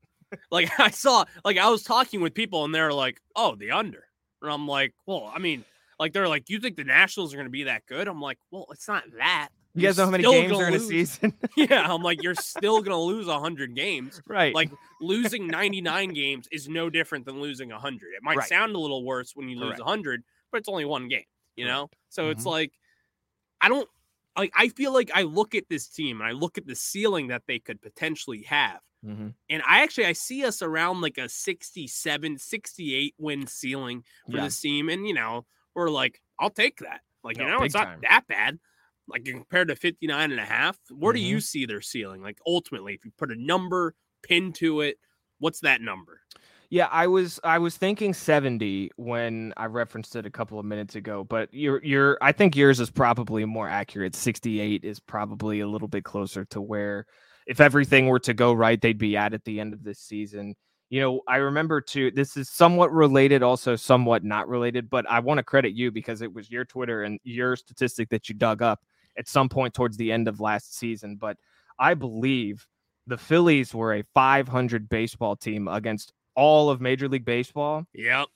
Like 0.51 0.69
I 0.79 0.89
saw, 0.89 1.25
like 1.46 1.58
I 1.58 1.69
was 1.69 1.84
talking 1.84 2.22
with 2.22 2.34
people, 2.34 2.65
and 2.65 2.75
they're 2.75 2.93
like, 2.93 3.19
"Oh, 3.36 3.55
the 3.55 3.72
under," 3.72 4.03
and 4.41 4.51
I'm 4.51 4.67
like, 4.67 4.93
"Well, 5.05 5.31
I 5.34 5.39
mean, 5.39 5.63
like 6.00 6.13
they're 6.13 6.27
like, 6.27 6.50
you 6.50 6.60
think 6.60 6.75
the 6.75 6.84
Nationals 6.84 7.34
are 7.34 7.38
gonna 7.38 7.50
be 7.50 7.63
that 7.63 7.86
good?" 7.86 8.08
I'm 8.08 8.22
like, 8.22 8.38
"Well, 8.51 8.67
it's 8.72 8.88
not 8.88 9.03
that." 9.17 9.50
You 9.75 9.84
guys 9.84 9.98
know 9.98 10.05
how 10.05 10.12
many 10.12 10.24
games 10.24 10.58
are 10.58 10.67
in 10.67 10.74
a 10.74 10.79
season? 10.79 11.34
yeah, 11.55 11.91
I'm 11.91 12.01
like, 12.01 12.22
you're 12.22 12.36
still 12.36 12.81
gonna 12.81 13.00
lose 13.00 13.27
hundred 13.27 13.75
games, 13.75 14.22
right? 14.27 14.53
Like 14.53 14.72
losing 15.00 15.48
99 15.48 16.10
games 16.10 16.48
is 16.51 16.67
no 16.67 16.89
different 16.89 17.25
than 17.25 17.39
losing 17.39 17.69
hundred. 17.69 18.10
It 18.17 18.24
might 18.24 18.38
right. 18.38 18.50
sound 18.50 18.75
a 18.75 18.79
little 18.79 19.05
worse 19.05 19.31
when 19.36 19.48
you 19.48 19.58
lose 19.58 19.79
hundred, 19.79 20.24
but 20.51 20.58
it's 20.58 20.69
only 20.69 20.86
one 20.86 21.08
game, 21.08 21.24
you 21.55 21.65
know. 21.65 21.89
So 22.10 22.24
mm-hmm. 22.24 22.31
it's 22.31 22.46
like 22.46 22.74
I 23.61 23.69
don't 23.69 23.87
like 24.37 24.51
I 24.55 24.69
feel 24.69 24.93
like 24.93 25.11
I 25.13 25.23
look 25.23 25.55
at 25.55 25.69
this 25.69 25.87
team 25.87 26.21
and 26.21 26.29
I 26.29 26.31
look 26.31 26.57
at 26.57 26.65
the 26.65 26.75
ceiling 26.75 27.27
that 27.27 27.43
they 27.47 27.59
could 27.59 27.81
potentially 27.81 28.43
have. 28.43 28.79
Mm-hmm. 29.05 29.29
And 29.49 29.63
I 29.67 29.81
actually 29.81 30.05
I 30.05 30.13
see 30.13 30.45
us 30.45 30.61
around 30.61 31.01
like 31.01 31.17
a 31.17 31.29
67, 31.29 32.37
68 32.37 33.15
win 33.17 33.47
ceiling 33.47 34.03
for 34.29 34.37
yeah. 34.37 34.43
this 34.43 34.59
team. 34.59 34.89
And 34.89 35.07
you 35.07 35.13
know, 35.13 35.45
we're 35.75 35.89
like, 35.89 36.21
I'll 36.39 36.49
take 36.49 36.79
that. 36.79 37.01
Like, 37.23 37.37
no, 37.37 37.43
you 37.43 37.49
know, 37.49 37.63
it's 37.63 37.75
not 37.75 37.85
time. 37.85 37.99
that 38.03 38.27
bad. 38.27 38.59
Like 39.07 39.25
compared 39.25 39.69
to 39.69 39.75
59 39.75 40.31
and 40.31 40.39
a 40.39 40.45
half. 40.45 40.77
Where 40.89 41.13
mm-hmm. 41.13 41.17
do 41.17 41.22
you 41.22 41.37
mm-hmm. 41.37 41.41
see 41.41 41.65
their 41.65 41.81
ceiling? 41.81 42.22
Like 42.22 42.39
ultimately, 42.45 42.93
if 42.93 43.05
you 43.05 43.11
put 43.17 43.31
a 43.31 43.35
number 43.35 43.95
pin 44.22 44.53
to 44.53 44.81
it, 44.81 44.98
what's 45.39 45.61
that 45.61 45.81
number? 45.81 46.22
Yeah, 46.72 46.88
I 46.92 47.08
was 47.08 47.40
I 47.44 47.58
was 47.58 47.77
thinking 47.77 48.14
70 48.14 48.92
when 48.96 49.53
I 49.58 49.66
referenced 49.66 50.16
it 50.16 50.27
a 50.27 50.29
couple 50.29 50.60
of 50.60 50.66
minutes 50.66 50.96
ago, 50.96 51.24
but 51.24 51.51
your 51.51 51.84
your 51.84 52.18
I 52.22 52.32
think 52.32 52.55
yours 52.55 52.79
is 52.79 52.92
probably 52.92 53.44
more 53.46 53.68
accurate. 53.68 54.16
68 54.16 54.84
is 54.84 55.00
probably 55.00 55.62
a 55.62 55.68
little 55.68 55.88
bit 55.88 56.03
closer 56.03 56.46
to 56.46 56.62
where 56.62 57.08
if 57.48 57.60
everything 57.60 58.05
were 58.08 58.20
to 58.20 58.36
go 58.36 58.53
right, 58.53 58.79
they'd 58.79 59.00
be 59.00 59.18
at 59.18 59.34
at 59.34 59.44
the 59.46 59.60
end 59.60 59.74
of 59.74 59.84
this 59.84 60.00
season. 60.00 60.55
You 60.92 61.01
know, 61.01 61.22
I 61.27 61.38
remember 61.38 61.82
too, 61.82 62.12
this 62.12 62.38
is 62.38 62.50
somewhat 62.50 62.92
related, 62.94 63.42
also 63.42 63.75
somewhat 63.75 64.24
not 64.24 64.48
related, 64.48 64.90
but 64.92 65.10
I 65.10 65.20
want 65.22 65.40
to 65.40 65.44
credit 65.44 65.74
you 65.74 65.92
because 65.92 66.22
it 66.22 66.34
was 66.34 66.51
your 66.51 66.66
Twitter 66.66 67.03
and 67.03 67.20
your 67.24 67.55
statistic 67.55 68.10
that 68.10 68.29
you 68.29 68.36
dug 68.36 68.62
up 68.62 68.79
at 69.18 69.27
some 69.27 69.50
point 69.50 69.74
towards 69.74 69.98
the 69.98 70.12
end 70.12 70.27
of 70.27 70.40
last 70.40 70.77
season. 70.77 71.16
But 71.16 71.38
I 71.79 71.96
believe 71.96 72.68
the 73.08 73.18
Phillies 73.18 73.74
were 73.74 73.96
a 73.96 74.03
500 74.14 74.88
baseball 74.90 75.36
team 75.36 75.68
against 75.68 76.14
all 76.35 76.70
of 76.70 76.81
Major 76.81 77.07
League 77.07 77.25
Baseball. 77.25 77.85
Yep. 77.94 78.27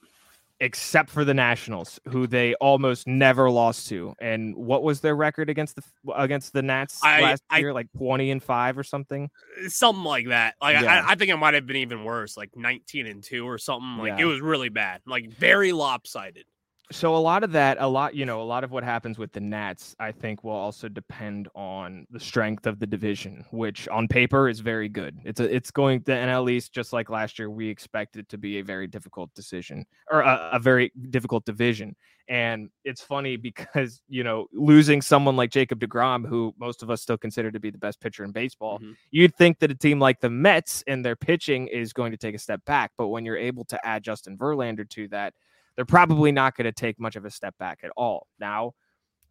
Except 0.60 1.10
for 1.10 1.25
the 1.25 1.34
Nationals, 1.34 1.99
who 2.08 2.25
they 2.25 2.53
almost 2.56 3.06
never 3.06 3.49
lost 3.49 3.89
to. 3.89 4.13
And 4.21 4.56
what 4.56 4.82
was 4.82 5.01
their 5.01 5.15
record 5.15 5.49
against 5.49 5.75
the 5.75 6.13
against 6.15 6.53
the 6.53 6.62
Nats 6.62 7.01
I, 7.03 7.21
last 7.21 7.43
I, 7.49 7.58
year? 7.60 7.73
Like 7.73 7.88
twenty 7.97 8.32
and 8.32 8.41
five 8.41 8.77
or 8.77 8.84
something. 8.84 9.29
Something 9.67 10.06
like 10.06 10.29
that. 10.29 10.56
Like 10.62 10.79
yeah. 10.79 11.03
I, 11.06 11.12
I, 11.12 11.15
think 11.15 11.32
it 11.32 11.36
might 11.36 11.53
have 11.56 11.65
been 11.65 11.77
even 11.77 12.06
worse, 12.06 12.38
like 12.38 12.56
nineteen 12.56 13.08
and 13.08 13.21
two 13.21 13.45
or 13.45 13.58
something. 13.58 13.97
Like 13.97 14.19
yeah. 14.19 14.23
it 14.23 14.25
was 14.25 14.39
really 14.39 14.69
bad. 14.69 15.01
Like 15.06 15.29
very 15.34 15.73
lopsided 15.73 16.45
so 16.93 17.15
a 17.15 17.17
lot 17.17 17.43
of 17.43 17.51
that 17.51 17.77
a 17.79 17.88
lot 17.88 18.15
you 18.15 18.25
know 18.25 18.41
a 18.41 18.43
lot 18.43 18.63
of 18.63 18.71
what 18.71 18.84
happens 18.84 19.17
with 19.17 19.32
the 19.34 19.39
nats 19.39 19.95
i 19.99 20.12
think 20.12 20.43
will 20.43 20.51
also 20.51 20.88
depend 20.88 21.47
on 21.56 22.06
the 22.12 22.19
strength 22.19 22.67
of 22.67 22.79
the 22.79 22.88
division 22.88 23.43
which 23.51 23.88
on 23.89 24.08
paper 24.08 24.49
is 24.49 24.60
very 24.60 24.89
good. 24.89 25.19
It's 25.23 25.39
a, 25.39 25.56
it's 25.56 25.71
going 25.71 26.01
the 26.06 26.13
nl 26.13 26.49
east 26.49 26.73
just 26.73 26.93
like 26.93 27.10
last 27.10 27.38
year 27.38 27.49
we 27.49 27.67
expect 27.67 28.15
it 28.17 28.29
to 28.29 28.38
be 28.38 28.60
a 28.60 28.63
very 28.63 28.88
difficult 28.88 29.34
decision 29.34 29.86
or 30.12 30.21
a, 30.21 30.49
a 30.53 30.60
very 30.60 30.91
difficult 31.10 31.45
division. 31.45 31.95
And 32.29 32.69
it's 32.84 33.01
funny 33.01 33.36
because 33.49 34.01
you 34.08 34.23
know 34.23 34.47
losing 34.53 35.01
someone 35.01 35.36
like 35.36 35.51
jacob 35.51 35.79
deGrom 35.79 36.27
who 36.27 36.53
most 36.58 36.84
of 36.84 36.89
us 36.89 37.01
still 37.01 37.17
consider 37.17 37.51
to 37.51 37.60
be 37.60 37.69
the 37.69 37.77
best 37.77 37.99
pitcher 37.99 38.23
in 38.23 38.32
baseball 38.32 38.79
mm-hmm. 38.79 38.91
you'd 39.12 39.36
think 39.36 39.60
that 39.60 39.71
a 39.71 39.75
team 39.75 39.99
like 39.99 40.19
the 40.19 40.29
mets 40.29 40.84
and 40.88 41.03
their 41.03 41.15
pitching 41.15 41.67
is 41.67 41.93
going 41.93 42.12
to 42.12 42.17
take 42.17 42.36
a 42.36 42.39
step 42.39 42.63
back. 42.65 42.91
But 42.97 43.08
when 43.08 43.25
you're 43.25 43.38
able 43.38 43.65
to 43.65 43.86
add 43.86 44.03
justin 44.03 44.38
verlander 44.38 44.89
to 44.89 45.08
that 45.10 45.34
they're 45.75 45.86
probably 45.86 46.31
not 46.31 46.55
going 46.55 46.65
to 46.65 46.71
take 46.71 46.99
much 46.99 47.15
of 47.15 47.25
a 47.25 47.31
step 47.31 47.57
back 47.57 47.79
at 47.83 47.91
all. 47.97 48.27
Now, 48.39 48.73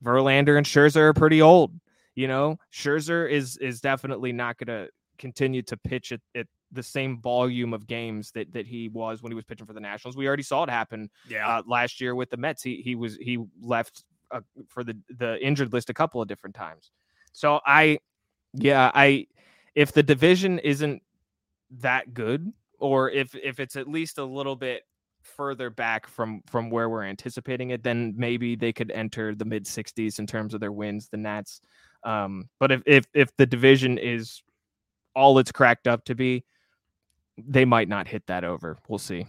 Verlander 0.05 0.57
and 0.57 0.67
Scherzer 0.67 0.97
are 0.97 1.13
pretty 1.15 1.41
old. 1.41 1.73
You 2.15 2.29
know, 2.29 2.59
Scherzer 2.73 3.31
is 3.31 3.57
is 3.59 3.81
definitely 3.81 4.33
not 4.33 4.59
going 4.59 4.67
to 4.67 4.91
continue 5.19 5.63
to 5.63 5.77
pitch 5.77 6.13
at, 6.13 6.21
at 6.35 6.47
the 6.73 6.83
same 6.83 7.21
volume 7.21 7.73
of 7.73 7.87
games 7.87 8.31
that 8.33 8.53
that 8.53 8.67
he 8.67 8.89
was 8.89 9.23
when 9.23 9.31
he 9.31 9.37
was 9.37 9.45
pitching 9.45 9.67
for 9.67 9.73
the 9.73 9.81
Nationals. 9.81 10.17
We 10.17 10.27
already 10.27 10.43
saw 10.43 10.65
it 10.65 10.71
happen 10.71 11.11
yeah. 11.29 11.49
Uh, 11.49 11.63
last 11.67 12.01
year 12.01 12.15
with 12.15 12.31
the 12.31 12.37
Mets. 12.37 12.63
He 12.63 12.83
he 12.83 12.95
was 12.95 13.17
he 13.17 13.39
left 13.61 14.05
uh, 14.31 14.41
for 14.69 14.85
the 14.85 14.97
the 15.19 15.43
injured 15.45 15.73
list 15.73 15.91
a 15.91 15.95
couple 15.95 16.21
of 16.21 16.29
different 16.29 16.57
times. 16.57 16.91
So 17.33 17.61
I 17.65 17.99
yeah, 18.55 18.91
I 18.95 19.27
if 19.75 19.93
the 19.93 20.03
division 20.03 20.59
isn't 20.59 21.03
that 21.79 22.13
good 22.13 22.53
or 22.79 23.11
if 23.11 23.35
if 23.35 23.61
it's 23.61 23.77
at 23.77 23.89
least 23.89 24.19
a 24.19 24.25
little 24.25 24.57
bit 24.57 24.83
further 25.23 25.71
back 25.71 26.07
from 26.07 26.43
from 26.47 26.71
where 26.71 26.89
we're 26.89 27.05
anticipating 27.05 27.71
it, 27.71 27.83
then 27.83 28.15
maybe 28.17 28.57
they 28.57 28.73
could 28.73 28.91
enter 28.91 29.35
the 29.35 29.45
mid 29.45 29.65
60s 29.65 30.19
in 30.19 30.27
terms 30.27 30.55
of 30.55 30.61
their 30.61 30.73
wins. 30.73 31.09
The 31.09 31.17
Nats, 31.17 31.61
um, 32.05 32.49
but 32.59 32.73
if 32.73 32.83
if 32.87 33.07
if 33.15 33.37
the 33.37 33.47
division 33.47 33.99
is 33.99 34.43
all 35.15 35.39
it's 35.39 35.53
cracked 35.53 35.87
up 35.87 36.05
to 36.07 36.15
be, 36.15 36.45
they 37.39 37.65
might 37.65 37.89
not 37.89 38.09
hit 38.09 38.27
that 38.27 38.45
over. 38.45 38.79
We'll 38.89 38.99
see. 38.99 39.27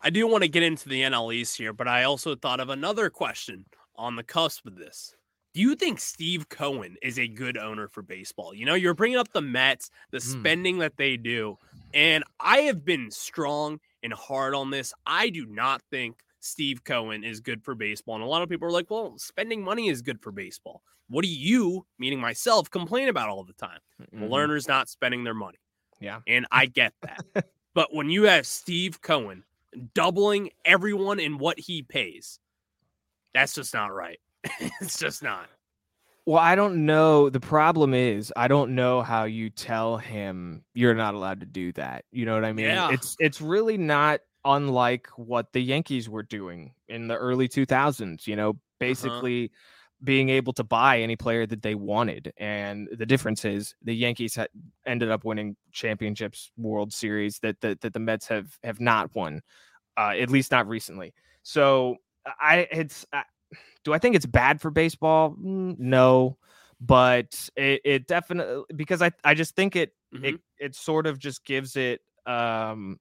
I 0.00 0.10
do 0.10 0.26
want 0.26 0.42
to 0.42 0.48
get 0.48 0.62
into 0.62 0.88
the 0.88 1.02
NL 1.02 1.34
East 1.34 1.56
here, 1.56 1.72
but 1.72 1.86
I 1.86 2.04
also 2.04 2.34
thought 2.34 2.60
of 2.60 2.70
another 2.70 3.10
question 3.10 3.66
on 3.96 4.16
the 4.16 4.22
cusp 4.22 4.66
of 4.66 4.76
this. 4.76 5.14
Do 5.52 5.60
you 5.60 5.74
think 5.74 5.98
Steve 5.98 6.48
Cohen 6.48 6.96
is 7.02 7.18
a 7.18 7.26
good 7.26 7.58
owner 7.58 7.88
for 7.88 8.02
baseball? 8.02 8.54
You 8.54 8.64
know, 8.64 8.74
you're 8.74 8.94
bringing 8.94 9.18
up 9.18 9.32
the 9.32 9.42
Mets, 9.42 9.90
the 10.10 10.18
mm. 10.18 10.22
spending 10.22 10.78
that 10.78 10.96
they 10.96 11.16
do, 11.16 11.58
and 11.92 12.24
I 12.38 12.58
have 12.60 12.84
been 12.84 13.10
strong 13.10 13.80
and 14.02 14.12
hard 14.12 14.54
on 14.54 14.70
this. 14.70 14.92
I 15.06 15.30
do 15.30 15.46
not 15.46 15.82
think 15.90 16.20
Steve 16.40 16.84
Cohen 16.84 17.24
is 17.24 17.40
good 17.40 17.62
for 17.62 17.74
baseball. 17.74 18.16
And 18.16 18.24
a 18.24 18.26
lot 18.26 18.42
of 18.42 18.48
people 18.48 18.66
are 18.66 18.72
like, 18.72 18.90
well, 18.90 19.14
spending 19.18 19.62
money 19.62 19.88
is 19.88 20.02
good 20.02 20.20
for 20.20 20.32
baseball. 20.32 20.82
What 21.08 21.22
do 21.22 21.28
you, 21.28 21.86
meaning 21.98 22.20
myself, 22.20 22.70
complain 22.70 23.08
about 23.08 23.28
all 23.28 23.44
the 23.44 23.52
time? 23.52 23.80
Mm-hmm. 24.00 24.20
The 24.20 24.26
Lerners 24.28 24.68
not 24.68 24.88
spending 24.88 25.24
their 25.24 25.34
money. 25.34 25.58
Yeah. 26.00 26.20
And 26.26 26.46
I 26.50 26.66
get 26.66 26.94
that. 27.02 27.46
but 27.74 27.94
when 27.94 28.10
you 28.10 28.24
have 28.24 28.46
Steve 28.46 29.00
Cohen 29.02 29.44
doubling 29.94 30.50
everyone 30.64 31.20
in 31.20 31.38
what 31.38 31.58
he 31.58 31.82
pays, 31.82 32.38
that's 33.34 33.54
just 33.54 33.74
not 33.74 33.92
right. 33.92 34.20
it's 34.80 34.98
just 34.98 35.22
not. 35.22 35.46
Well, 36.30 36.38
I 36.38 36.54
don't 36.54 36.86
know. 36.86 37.28
The 37.28 37.40
problem 37.40 37.92
is 37.92 38.32
I 38.36 38.46
don't 38.46 38.76
know 38.76 39.02
how 39.02 39.24
you 39.24 39.50
tell 39.50 39.96
him 39.96 40.62
you're 40.74 40.94
not 40.94 41.14
allowed 41.14 41.40
to 41.40 41.46
do 41.46 41.72
that. 41.72 42.04
You 42.12 42.24
know 42.24 42.34
what 42.34 42.44
I 42.44 42.52
mean? 42.52 42.66
Yeah. 42.66 42.92
It's 42.92 43.16
it's 43.18 43.40
really 43.40 43.76
not 43.76 44.20
unlike 44.44 45.08
what 45.16 45.52
the 45.52 45.58
Yankees 45.58 46.08
were 46.08 46.22
doing 46.22 46.72
in 46.86 47.08
the 47.08 47.16
early 47.16 47.48
2000s, 47.48 48.28
you 48.28 48.36
know, 48.36 48.50
uh-huh. 48.50 48.58
basically 48.78 49.46
uh-huh. 49.46 50.04
being 50.04 50.28
able 50.28 50.52
to 50.52 50.62
buy 50.62 51.00
any 51.00 51.16
player 51.16 51.46
that 51.46 51.62
they 51.62 51.74
wanted. 51.74 52.32
And 52.36 52.88
the 52.96 53.06
difference 53.06 53.44
is 53.44 53.74
the 53.82 53.96
Yankees 53.96 54.36
had 54.36 54.50
ended 54.86 55.10
up 55.10 55.24
winning 55.24 55.56
championships, 55.72 56.52
World 56.56 56.92
Series 56.92 57.40
that, 57.40 57.60
that, 57.62 57.80
that 57.80 57.92
the 57.92 57.98
Mets 57.98 58.28
have 58.28 58.56
have 58.62 58.78
not 58.78 59.12
won, 59.16 59.40
uh, 59.96 60.12
at 60.16 60.30
least 60.30 60.52
not 60.52 60.68
recently. 60.68 61.12
So 61.42 61.96
I 62.24 62.68
it's 62.70 63.04
do 63.84 63.92
I 63.92 63.98
think 63.98 64.16
it's 64.16 64.26
bad 64.26 64.60
for 64.60 64.70
baseball? 64.70 65.36
Mm, 65.40 65.78
no, 65.78 66.36
but 66.80 67.48
it, 67.56 67.80
it 67.84 68.06
definitely 68.06 68.64
because 68.74 69.02
I 69.02 69.12
I 69.24 69.34
just 69.34 69.54
think 69.54 69.76
it 69.76 69.92
mm-hmm. 70.14 70.24
it 70.24 70.40
it 70.58 70.74
sort 70.74 71.06
of 71.06 71.18
just 71.18 71.44
gives 71.44 71.76
it 71.76 72.00
um 72.26 72.98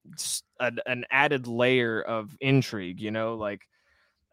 an, 0.59 0.79
an 0.85 1.05
added 1.12 1.47
layer 1.47 2.01
of 2.01 2.35
intrigue. 2.39 2.99
You 2.99 3.12
know, 3.12 3.35
like 3.35 3.62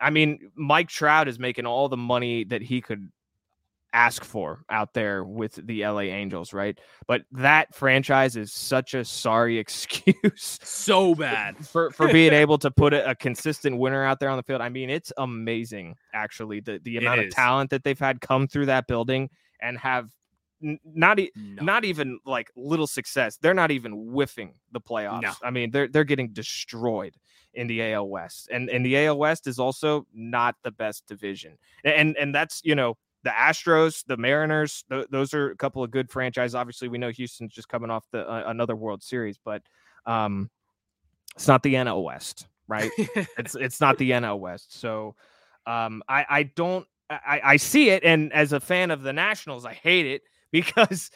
I 0.00 0.10
mean, 0.10 0.50
Mike 0.54 0.88
Trout 0.88 1.28
is 1.28 1.38
making 1.38 1.66
all 1.66 1.88
the 1.88 1.96
money 1.96 2.44
that 2.44 2.62
he 2.62 2.80
could 2.80 3.10
ask 3.92 4.24
for 4.24 4.64
out 4.68 4.92
there 4.92 5.24
with 5.24 5.54
the 5.66 5.86
LA 5.86 6.00
Angels, 6.00 6.52
right? 6.52 6.78
But 7.06 7.22
that 7.32 7.74
franchise 7.74 8.36
is 8.36 8.52
such 8.52 8.94
a 8.94 9.04
sorry 9.04 9.58
excuse. 9.66 10.58
So 10.62 11.14
bad. 11.14 11.56
for 11.66 11.90
for 11.90 12.12
being 12.12 12.32
able 12.44 12.58
to 12.58 12.70
put 12.70 12.92
a, 12.92 13.10
a, 13.10 13.14
consistent 13.14 13.78
winner 13.78 14.04
out 14.04 14.20
there 14.20 14.28
on 14.28 14.36
the 14.36 14.42
field. 14.42 14.60
I 14.60 14.68
mean, 14.68 14.90
it's 14.90 15.12
amazing 15.16 15.96
actually 16.14 16.60
the 16.60 16.80
the 16.82 16.98
amount 16.98 17.20
of 17.20 17.30
talent 17.30 17.70
that 17.70 17.84
they've 17.84 17.98
had 17.98 18.20
come 18.20 18.46
through 18.46 18.66
that 18.66 18.86
building 18.86 19.30
and 19.60 19.78
have 19.78 20.10
not 20.60 21.18
e- 21.18 21.32
no. 21.34 21.62
not 21.62 21.84
even 21.84 22.18
like 22.24 22.50
little 22.56 22.86
success. 22.86 23.36
They're 23.36 23.54
not 23.54 23.70
even 23.70 23.92
whiffing 23.92 24.54
the 24.72 24.80
playoffs. 24.80 25.22
No. 25.22 25.32
I 25.42 25.50
mean, 25.50 25.70
they're 25.70 25.88
they're 25.88 26.04
getting 26.04 26.32
destroyed 26.32 27.14
in 27.56 27.66
the 27.66 27.92
AL 27.92 28.08
West. 28.08 28.48
And 28.52 28.68
and 28.68 28.84
the 28.84 29.06
AL 29.06 29.18
West 29.18 29.46
is 29.46 29.58
also 29.58 30.06
not 30.14 30.54
the 30.62 30.70
best 30.70 31.06
division. 31.06 31.58
And 31.84 32.16
and 32.16 32.34
that's, 32.34 32.60
you 32.64 32.74
know, 32.74 32.96
the 33.26 33.32
Astros, 33.32 34.04
the 34.06 34.16
Mariners, 34.16 34.84
th- 34.88 35.08
those 35.10 35.34
are 35.34 35.50
a 35.50 35.56
couple 35.56 35.82
of 35.82 35.90
good 35.90 36.08
franchises. 36.08 36.54
Obviously, 36.54 36.86
we 36.86 36.96
know 36.96 37.10
Houston's 37.10 37.52
just 37.52 37.68
coming 37.68 37.90
off 37.90 38.04
the 38.12 38.20
uh, 38.20 38.44
another 38.46 38.76
World 38.76 39.02
Series, 39.02 39.36
but 39.44 39.62
um, 40.06 40.48
it's 41.34 41.48
not 41.48 41.64
the 41.64 41.74
NL 41.74 42.04
West, 42.04 42.46
right? 42.68 42.92
it's 43.36 43.56
it's 43.56 43.80
not 43.80 43.98
the 43.98 44.12
NL 44.12 44.38
West. 44.38 44.78
So 44.78 45.16
um, 45.66 46.04
I 46.08 46.24
I 46.30 46.42
don't 46.44 46.86
I, 47.10 47.40
I 47.42 47.56
see 47.56 47.90
it, 47.90 48.04
and 48.04 48.32
as 48.32 48.52
a 48.52 48.60
fan 48.60 48.92
of 48.92 49.02
the 49.02 49.12
Nationals, 49.12 49.66
I 49.66 49.72
hate 49.72 50.06
it 50.06 50.22
because 50.52 51.10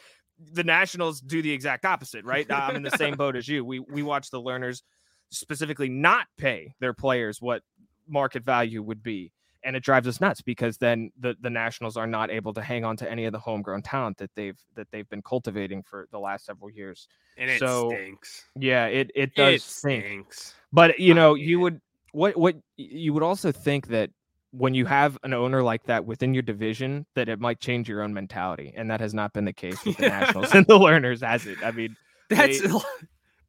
the 0.53 0.65
Nationals 0.65 1.21
do 1.21 1.43
the 1.43 1.53
exact 1.53 1.85
opposite, 1.85 2.25
right? 2.25 2.51
I'm 2.51 2.75
in 2.75 2.83
the 2.83 2.91
same 2.91 3.15
boat 3.15 3.37
as 3.37 3.47
you. 3.47 3.65
We 3.65 3.79
we 3.79 4.03
watch 4.03 4.31
the 4.31 4.41
Lerners 4.41 4.83
specifically 5.31 5.89
not 5.89 6.27
pay 6.37 6.75
their 6.81 6.93
players 6.93 7.41
what 7.41 7.63
market 8.09 8.45
value 8.45 8.83
would 8.83 9.01
be 9.01 9.31
and 9.63 9.77
it 9.77 9.83
drives 9.83 10.09
us 10.09 10.21
nuts 10.21 10.41
because 10.41 10.79
then 10.79 11.11
the 11.19 11.37
the 11.41 11.51
Nationals 11.51 11.97
are 11.97 12.07
not 12.07 12.31
able 12.31 12.53
to 12.55 12.63
hang 12.63 12.85
on 12.85 12.97
to 12.99 13.11
any 13.11 13.25
of 13.25 13.33
the 13.33 13.39
homegrown 13.39 13.83
talent 13.83 14.19
that 14.19 14.31
they've 14.35 14.59
that 14.75 14.89
they've 14.91 15.09
been 15.09 15.23
cultivating 15.23 15.83
for 15.83 16.09
the 16.11 16.19
last 16.19 16.47
several 16.47 16.71
years. 16.71 17.09
And 17.37 17.51
it 17.51 17.59
so, 17.59 17.91
stinks. 17.91 18.45
Yeah, 18.59 18.87
it 18.87 19.11
it 19.15 19.35
does 19.35 19.55
it 19.55 19.63
stinks. 19.63 20.55
But 20.73 20.99
you 20.99 21.15
know, 21.15 21.35
you 21.35 21.61
would 21.61 21.81
what 22.13 22.37
what 22.37 22.57
you 22.77 23.13
would 23.13 23.23
also 23.23 23.53
think 23.53 23.89
that 23.89 24.11
when 24.53 24.75
you 24.75 24.85
have 24.85 25.17
an 25.23 25.33
owner 25.33 25.63
like 25.63 25.85
that 25.85 26.05
within 26.05 26.35
your 26.35 26.43
division, 26.43 27.07
that 27.15 27.29
it 27.29 27.41
might 27.41 27.61
change 27.61 27.89
your 27.89 28.03
own 28.03 28.13
mentality, 28.13 28.73
and 28.77 28.91
that 28.91 29.01
has 29.01 29.15
not 29.15 29.33
been 29.33 29.45
the 29.45 29.53
case 29.53 29.85
with 29.85 29.97
the 29.97 30.09
Nationals 30.09 30.51
and 30.55 30.67
the 30.67 30.79
Lerners, 30.79 31.23
has 31.23 31.47
it? 31.47 31.59
I 31.63 31.71
mean, 31.71 31.97
that's. 32.29 32.61
They, 32.61 32.79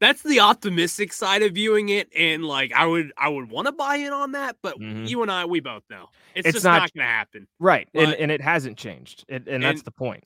that's 0.02 0.24
the 0.24 0.40
optimistic 0.40 1.14
side 1.14 1.44
of 1.44 1.54
viewing 1.54 1.90
it 1.90 2.10
and 2.18 2.44
like 2.44 2.74
i 2.74 2.86
would 2.86 3.14
i 3.18 3.30
would 3.30 3.50
want 3.50 3.68
to 3.68 3.72
buy 3.72 3.96
in 3.96 4.12
on 4.12 4.34
that 4.34 4.58
but 4.62 4.78
mm-hmm. 4.78 5.06
you 5.06 5.22
and 5.22 5.32
i 5.32 5.46
we 5.46 5.62
both 5.62 5.84
know. 5.90 6.08
It's, 6.36 6.48
it's 6.48 6.56
just 6.56 6.66
not, 6.66 6.82
not, 6.82 6.94
gonna 6.94 7.08
happen 7.08 7.48
right 7.60 7.88
but, 7.94 8.04
and, 8.04 8.14
and 8.16 8.32
it 8.32 8.42
hasn't 8.42 8.78
changed 8.78 9.24
it, 9.30 9.48
and 9.48 9.64
that's 9.64 9.84
the 9.84 9.92
point. 9.92 10.26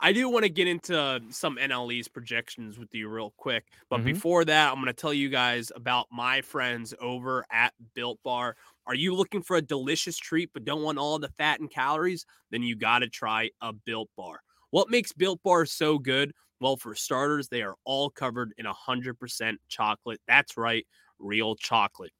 I 0.00 0.12
do 0.12 0.28
want 0.28 0.44
to 0.44 0.48
get 0.48 0.68
into 0.68 1.20
some 1.30 1.56
NL 1.56 1.92
East 1.92 2.12
projections 2.12 2.78
with 2.78 2.94
you 2.94 3.08
real 3.08 3.32
quick 3.36 3.64
but 3.88 3.98
mm-hmm. 3.98 4.06
before 4.12 4.44
that 4.44 4.68
i'm 4.68 4.76
going 4.76 4.86
to 4.86 4.92
tell 4.92 5.14
you 5.14 5.28
guys 5.28 5.72
about 5.74 6.06
my 6.12 6.42
friends 6.42 6.92
over 7.00 7.44
at 7.50 7.72
built 7.94 8.18
bar. 8.24 8.56
Are 8.86 8.94
you 8.94 9.14
looking 9.14 9.42
for 9.42 9.56
a 9.56 9.62
delicious 9.62 10.16
treat 10.16 10.50
but 10.52 10.64
don't 10.64 10.82
want 10.82 10.98
all 10.98 11.18
the 11.18 11.28
fat 11.28 11.60
and 11.60 11.70
calories? 11.70 12.24
Then 12.50 12.62
you 12.62 12.74
got 12.74 13.00
to 13.00 13.08
try 13.08 13.50
a 13.60 13.72
built 13.72 14.08
bar. 14.16 14.40
What 14.70 14.90
makes 14.90 15.12
built 15.12 15.42
bar 15.42 15.66
so 15.66 15.98
good 15.98 16.32
well, 16.60 16.76
for 16.76 16.94
starters, 16.94 17.48
they 17.48 17.62
are 17.62 17.76
all 17.84 18.10
covered 18.10 18.52
in 18.58 18.66
100% 18.66 19.56
chocolate. 19.68 20.20
That's 20.26 20.56
right, 20.56 20.86
real 21.18 21.54
chocolate. 21.56 22.12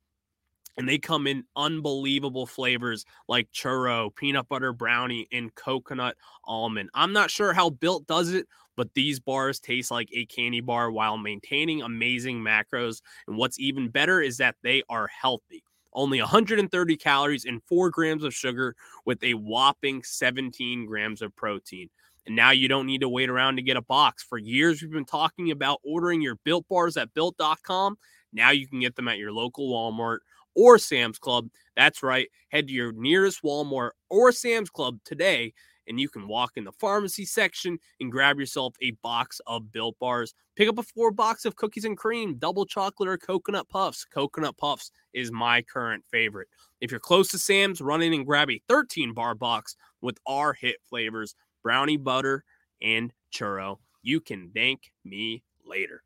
And 0.76 0.88
they 0.88 0.98
come 0.98 1.26
in 1.26 1.42
unbelievable 1.56 2.46
flavors 2.46 3.04
like 3.28 3.50
churro, 3.52 4.14
peanut 4.14 4.48
butter 4.48 4.72
brownie, 4.72 5.26
and 5.32 5.52
coconut 5.56 6.16
almond. 6.44 6.90
I'm 6.94 7.12
not 7.12 7.32
sure 7.32 7.52
how 7.52 7.70
Built 7.70 8.06
does 8.06 8.32
it, 8.32 8.46
but 8.76 8.94
these 8.94 9.18
bars 9.18 9.58
taste 9.58 9.90
like 9.90 10.08
a 10.12 10.24
candy 10.26 10.60
bar 10.60 10.92
while 10.92 11.18
maintaining 11.18 11.82
amazing 11.82 12.40
macros. 12.40 13.00
And 13.26 13.36
what's 13.36 13.58
even 13.58 13.88
better 13.88 14.20
is 14.20 14.36
that 14.36 14.54
they 14.62 14.84
are 14.88 15.08
healthy. 15.08 15.64
Only 15.94 16.20
130 16.20 16.96
calories 16.96 17.44
and 17.44 17.60
4 17.64 17.90
grams 17.90 18.22
of 18.22 18.32
sugar 18.32 18.76
with 19.04 19.20
a 19.24 19.34
whopping 19.34 20.04
17 20.04 20.86
grams 20.86 21.22
of 21.22 21.34
protein. 21.34 21.90
And 22.28 22.36
now 22.36 22.50
you 22.50 22.68
don't 22.68 22.84
need 22.84 23.00
to 23.00 23.08
wait 23.08 23.30
around 23.30 23.56
to 23.56 23.62
get 23.62 23.78
a 23.78 23.82
box. 23.82 24.22
For 24.22 24.36
years, 24.36 24.82
we've 24.82 24.92
been 24.92 25.06
talking 25.06 25.50
about 25.50 25.80
ordering 25.82 26.20
your 26.20 26.36
built 26.44 26.68
bars 26.68 26.98
at 26.98 27.14
built.com. 27.14 27.96
Now 28.34 28.50
you 28.50 28.68
can 28.68 28.80
get 28.80 28.96
them 28.96 29.08
at 29.08 29.16
your 29.16 29.32
local 29.32 29.72
Walmart 29.72 30.18
or 30.54 30.76
Sam's 30.76 31.18
Club. 31.18 31.48
That's 31.74 32.02
right. 32.02 32.28
Head 32.50 32.66
to 32.66 32.74
your 32.74 32.92
nearest 32.92 33.42
Walmart 33.42 33.92
or 34.10 34.30
Sam's 34.30 34.68
Club 34.68 34.98
today, 35.06 35.54
and 35.86 35.98
you 35.98 36.10
can 36.10 36.28
walk 36.28 36.52
in 36.56 36.64
the 36.64 36.72
pharmacy 36.72 37.24
section 37.24 37.78
and 37.98 38.12
grab 38.12 38.38
yourself 38.38 38.74
a 38.82 38.90
box 39.02 39.40
of 39.46 39.72
built 39.72 39.98
bars. 39.98 40.34
Pick 40.54 40.68
up 40.68 40.76
a 40.76 40.82
four 40.82 41.10
box 41.10 41.46
of 41.46 41.56
cookies 41.56 41.86
and 41.86 41.96
cream, 41.96 42.36
double 42.36 42.66
chocolate, 42.66 43.08
or 43.08 43.16
coconut 43.16 43.70
puffs. 43.70 44.04
Coconut 44.04 44.58
puffs 44.58 44.90
is 45.14 45.32
my 45.32 45.62
current 45.62 46.04
favorite. 46.10 46.48
If 46.82 46.90
you're 46.90 47.00
close 47.00 47.28
to 47.28 47.38
Sam's, 47.38 47.80
run 47.80 48.02
in 48.02 48.12
and 48.12 48.26
grab 48.26 48.50
a 48.50 48.60
13 48.68 49.14
bar 49.14 49.34
box 49.34 49.76
with 50.02 50.18
our 50.26 50.52
hit 50.52 50.76
flavors 50.90 51.34
brownie 51.62 51.96
butter, 51.96 52.44
and 52.82 53.12
churro. 53.32 53.78
You 54.02 54.20
can 54.20 54.50
thank 54.54 54.92
me 55.04 55.42
later. 55.66 56.02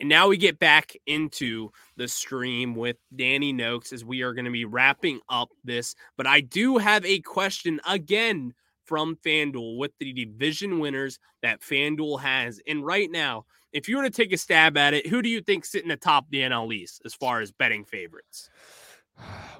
And 0.00 0.08
now 0.08 0.28
we 0.28 0.36
get 0.36 0.58
back 0.58 0.96
into 1.06 1.70
the 1.96 2.08
stream 2.08 2.74
with 2.74 2.96
Danny 3.14 3.52
Noakes 3.52 3.92
as 3.92 4.04
we 4.04 4.22
are 4.22 4.34
going 4.34 4.44
to 4.44 4.50
be 4.50 4.64
wrapping 4.64 5.20
up 5.28 5.50
this. 5.62 5.94
But 6.16 6.26
I 6.26 6.40
do 6.40 6.78
have 6.78 7.04
a 7.04 7.20
question 7.20 7.80
again 7.86 8.54
from 8.84 9.16
FanDuel 9.24 9.78
with 9.78 9.92
the 9.98 10.12
division 10.12 10.80
winners 10.80 11.18
that 11.42 11.60
FanDuel 11.60 12.20
has. 12.20 12.60
And 12.66 12.84
right 12.84 13.10
now, 13.10 13.46
if 13.72 13.88
you 13.88 13.96
were 13.96 14.02
to 14.02 14.10
take 14.10 14.32
a 14.32 14.36
stab 14.36 14.76
at 14.76 14.94
it, 14.94 15.06
who 15.06 15.22
do 15.22 15.28
you 15.28 15.40
think 15.40 15.64
sitting 15.64 15.90
atop 15.90 16.26
the 16.30 16.40
NL 16.40 16.74
East 16.74 17.02
as 17.04 17.14
far 17.14 17.40
as 17.40 17.52
betting 17.52 17.84
favorites? 17.84 18.50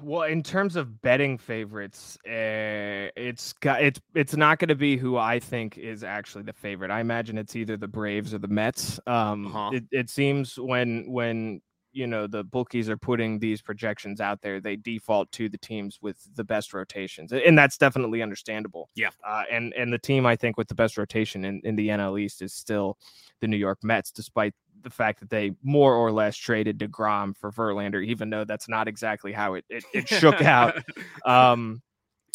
Well, 0.01 0.23
in 0.23 0.43
terms 0.43 0.75
of 0.75 1.01
betting 1.01 1.37
favorites, 1.37 2.17
uh, 2.25 3.09
it's 3.15 3.53
got 3.53 3.81
it's 3.81 3.99
it's 4.13 4.35
not 4.35 4.59
going 4.59 4.69
to 4.69 4.75
be 4.75 4.97
who 4.97 5.17
I 5.17 5.39
think 5.39 5.77
is 5.77 6.03
actually 6.03 6.43
the 6.43 6.53
favorite. 6.53 6.91
I 6.91 6.99
imagine 6.99 7.37
it's 7.37 7.55
either 7.55 7.77
the 7.77 7.87
Braves 7.87 8.33
or 8.33 8.37
the 8.37 8.47
Mets. 8.47 8.99
Um, 9.07 9.47
uh-huh. 9.47 9.71
it, 9.73 9.83
it 9.91 10.09
seems 10.09 10.59
when 10.59 11.05
when 11.11 11.61
you 11.95 12.05
know 12.05 12.27
the 12.27 12.43
bookies 12.43 12.89
are 12.89 12.97
putting 12.97 13.39
these 13.39 13.61
projections 13.61 14.19
out 14.19 14.41
there, 14.41 14.59
they 14.59 14.75
default 14.75 15.31
to 15.31 15.47
the 15.47 15.57
teams 15.57 15.99
with 16.01 16.17
the 16.35 16.43
best 16.43 16.73
rotations, 16.73 17.31
and 17.31 17.57
that's 17.57 17.77
definitely 17.77 18.21
understandable. 18.21 18.89
Yeah, 18.95 19.09
uh, 19.25 19.43
and 19.49 19.73
and 19.73 19.91
the 19.93 19.97
team 19.97 20.25
I 20.25 20.35
think 20.35 20.57
with 20.57 20.67
the 20.67 20.75
best 20.75 20.97
rotation 20.97 21.45
in, 21.45 21.61
in 21.63 21.75
the 21.75 21.87
NL 21.87 22.19
East 22.19 22.41
is 22.41 22.53
still 22.53 22.97
the 23.39 23.47
New 23.47 23.57
York 23.57 23.79
Mets, 23.81 24.11
despite 24.11 24.53
the 24.81 24.89
fact 24.89 25.21
that 25.21 25.29
they 25.29 25.53
more 25.63 25.95
or 25.95 26.11
less 26.11 26.35
traded 26.35 26.77
DeGrom 26.77 27.35
for 27.37 27.51
Verlander, 27.51 28.05
even 28.05 28.29
though 28.29 28.43
that's 28.43 28.67
not 28.67 28.87
exactly 28.87 29.31
how 29.31 29.53
it 29.53 29.65
it, 29.69 29.83
it 29.93 30.07
shook 30.07 30.41
out. 30.41 30.83
Um, 31.25 31.81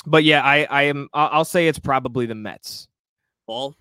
but 0.07 0.25
yeah, 0.25 0.43
I 0.43 0.65
I 0.65 0.83
am 0.85 1.09
I'll 1.13 1.45
say 1.45 1.69
it's 1.69 1.79
probably 1.79 2.27
the 2.27 2.35
Mets. 2.35 2.89
Well, 3.47 3.77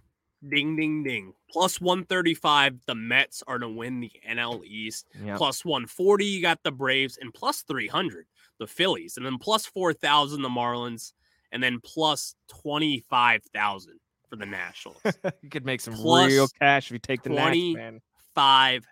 ding 0.48 0.76
ding 0.76 1.04
ding. 1.04 1.34
Plus 1.52 1.82
135, 1.82 2.80
the 2.86 2.96
Mets 2.96 3.44
are 3.48 3.58
to 3.58 3.68
win 3.68 4.00
the 4.00 4.12
NL 4.30 4.64
East. 4.66 5.08
Yep. 5.24 5.38
Plus 5.38 5.66
140, 5.66 6.26
you 6.26 6.42
got 6.42 6.60
the 6.64 6.72
Braves, 6.72 7.18
and 7.20 7.34
plus 7.34 7.64
300, 7.64 8.26
the 8.60 8.68
Phillies, 8.68 9.18
and 9.18 9.26
then 9.26 9.38
plus 9.38 9.66
4,000, 9.66 10.42
the 10.42 10.50
Marlins, 10.50 11.14
and 11.52 11.64
then 11.64 11.80
plus 11.84 12.36
25,000 12.50 14.00
for 14.30 14.36
the 14.36 14.46
Nationals. 14.46 15.02
you 15.42 15.50
could 15.50 15.66
make 15.66 15.82
some 15.82 15.96
plus 15.96 16.28
real 16.28 16.48
cash 16.60 16.88
if 16.88 16.92
you 16.92 17.00
take 17.00 17.24
the 17.24 17.30
20, 17.30 17.74
Nats, 17.74 17.78
man 17.78 18.02
five 18.40 18.88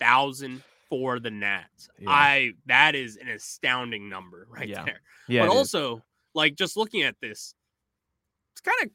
thousand 0.00 0.62
for 0.88 1.20
the 1.20 1.30
Nats. 1.30 1.88
Yeah. 1.98 2.10
I 2.10 2.52
that 2.66 2.94
is 2.94 3.16
an 3.16 3.28
astounding 3.28 4.08
number 4.08 4.46
right 4.50 4.68
yeah. 4.68 4.84
there. 4.84 5.00
Yeah, 5.28 5.46
but 5.46 5.54
also, 5.54 5.96
is. 5.96 6.02
like 6.34 6.56
just 6.56 6.76
looking 6.76 7.02
at 7.02 7.14
this, 7.20 7.54
it's 8.52 8.60
kind 8.60 8.76
of 8.82 8.90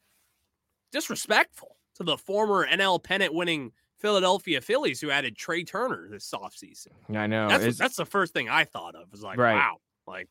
disrespectful 0.91 1.77
to 1.95 2.03
the 2.03 2.17
former 2.17 2.67
NL 2.67 3.03
pennant 3.03 3.33
winning 3.33 3.71
Philadelphia 3.97 4.61
Phillies 4.61 4.99
who 4.99 5.11
added 5.11 5.35
Trea 5.35 5.63
Turner 5.63 6.07
this 6.09 6.29
offseason. 6.31 6.89
I 7.15 7.27
know. 7.27 7.47
That's, 7.47 7.77
that's 7.77 7.95
the 7.95 8.05
first 8.05 8.33
thing 8.33 8.49
I 8.49 8.65
thought 8.65 8.95
of. 8.95 9.11
Was 9.11 9.23
like, 9.23 9.37
right. 9.37 9.55
wow, 9.55 9.77
like 10.07 10.27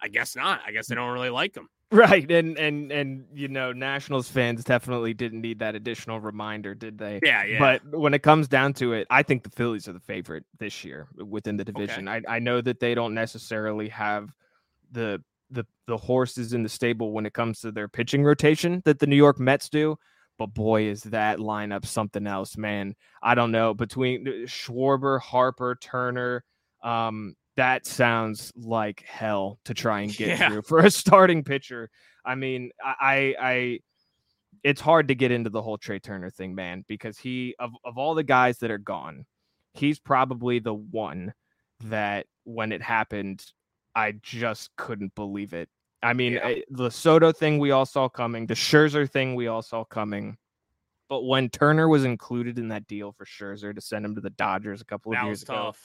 I 0.00 0.08
guess 0.08 0.36
not. 0.36 0.60
I 0.66 0.72
guess 0.72 0.88
they 0.88 0.94
don't 0.94 1.12
really 1.12 1.30
like 1.30 1.56
him. 1.56 1.68
Right. 1.90 2.30
And 2.30 2.58
and 2.58 2.92
and 2.92 3.24
you 3.32 3.48
know, 3.48 3.72
Nationals 3.72 4.28
fans 4.28 4.62
definitely 4.62 5.14
didn't 5.14 5.40
need 5.40 5.60
that 5.60 5.74
additional 5.74 6.20
reminder, 6.20 6.74
did 6.74 6.98
they? 6.98 7.20
Yeah, 7.22 7.44
yeah. 7.44 7.58
But 7.58 7.98
when 7.98 8.12
it 8.12 8.22
comes 8.22 8.46
down 8.46 8.74
to 8.74 8.92
it, 8.92 9.06
I 9.08 9.22
think 9.22 9.42
the 9.42 9.50
Phillies 9.50 9.88
are 9.88 9.94
the 9.94 10.00
favorite 10.00 10.44
this 10.58 10.84
year 10.84 11.08
within 11.16 11.56
the 11.56 11.64
division. 11.64 12.06
Okay. 12.06 12.22
I, 12.28 12.36
I 12.36 12.38
know 12.40 12.60
that 12.60 12.80
they 12.80 12.94
don't 12.94 13.14
necessarily 13.14 13.88
have 13.88 14.34
the 14.92 15.22
the 15.50 15.64
the 15.86 15.96
horses 15.96 16.52
in 16.52 16.62
the 16.62 16.68
stable 16.68 17.12
when 17.12 17.24
it 17.24 17.32
comes 17.32 17.60
to 17.60 17.72
their 17.72 17.88
pitching 17.88 18.22
rotation 18.22 18.82
that 18.84 18.98
the 18.98 19.06
New 19.06 19.16
York 19.16 19.40
Mets 19.40 19.70
do. 19.70 19.98
But 20.38 20.54
boy, 20.54 20.84
is 20.84 21.02
that 21.04 21.38
lineup 21.38 21.84
something 21.84 22.26
else, 22.26 22.56
man. 22.56 22.94
I 23.22 23.34
don't 23.34 23.50
know. 23.50 23.74
Between 23.74 24.26
uh, 24.26 24.30
Schwarber, 24.46 25.20
Harper, 25.20 25.76
Turner, 25.80 26.44
um, 26.82 27.34
that 27.56 27.86
sounds 27.86 28.52
like 28.56 29.02
hell 29.04 29.58
to 29.64 29.74
try 29.74 30.02
and 30.02 30.14
get 30.14 30.38
yeah. 30.38 30.48
through 30.48 30.62
for 30.62 30.78
a 30.78 30.90
starting 30.90 31.42
pitcher. 31.42 31.90
I 32.24 32.36
mean, 32.36 32.70
I, 32.84 33.34
I, 33.40 33.78
it's 34.62 34.80
hard 34.80 35.08
to 35.08 35.16
get 35.16 35.32
into 35.32 35.50
the 35.50 35.62
whole 35.62 35.76
Trea 35.76 35.98
Turner 35.98 36.30
thing, 36.30 36.54
man, 36.54 36.84
because 36.86 37.18
he 37.18 37.54
of 37.58 37.72
of 37.84 37.98
all 37.98 38.14
the 38.14 38.22
guys 38.22 38.58
that 38.58 38.70
are 38.70 38.78
gone, 38.78 39.26
he's 39.72 39.98
probably 39.98 40.60
the 40.60 40.74
one 40.74 41.34
that 41.84 42.26
when 42.44 42.72
it 42.72 42.82
happened, 42.82 43.44
I 43.94 44.12
just 44.22 44.70
couldn't 44.76 45.14
believe 45.14 45.52
it. 45.52 45.68
I 46.02 46.12
mean, 46.12 46.34
yeah. 46.34 46.48
Eh, 46.48 46.60
the 46.70 46.90
Soto 46.90 47.32
thing 47.32 47.58
we 47.58 47.70
all 47.70 47.86
saw 47.86 48.08
coming, 48.08 48.46
the 48.46 48.54
Scherzer 48.54 49.10
thing 49.10 49.34
we 49.34 49.48
all 49.48 49.62
saw 49.62 49.84
coming. 49.84 50.36
But 51.08 51.24
when 51.24 51.48
Turner 51.48 51.88
was 51.88 52.04
included 52.04 52.58
in 52.58 52.68
that 52.68 52.86
deal 52.86 53.12
for 53.12 53.24
Scherzer 53.24 53.74
to 53.74 53.80
send 53.80 54.04
him 54.04 54.14
to 54.14 54.20
the 54.20 54.30
Dodgers 54.30 54.80
a 54.80 54.84
couple 54.84 55.12
of 55.12 55.18
that 55.18 55.24
years 55.24 55.42
ago, 55.42 55.54
tough 55.54 55.80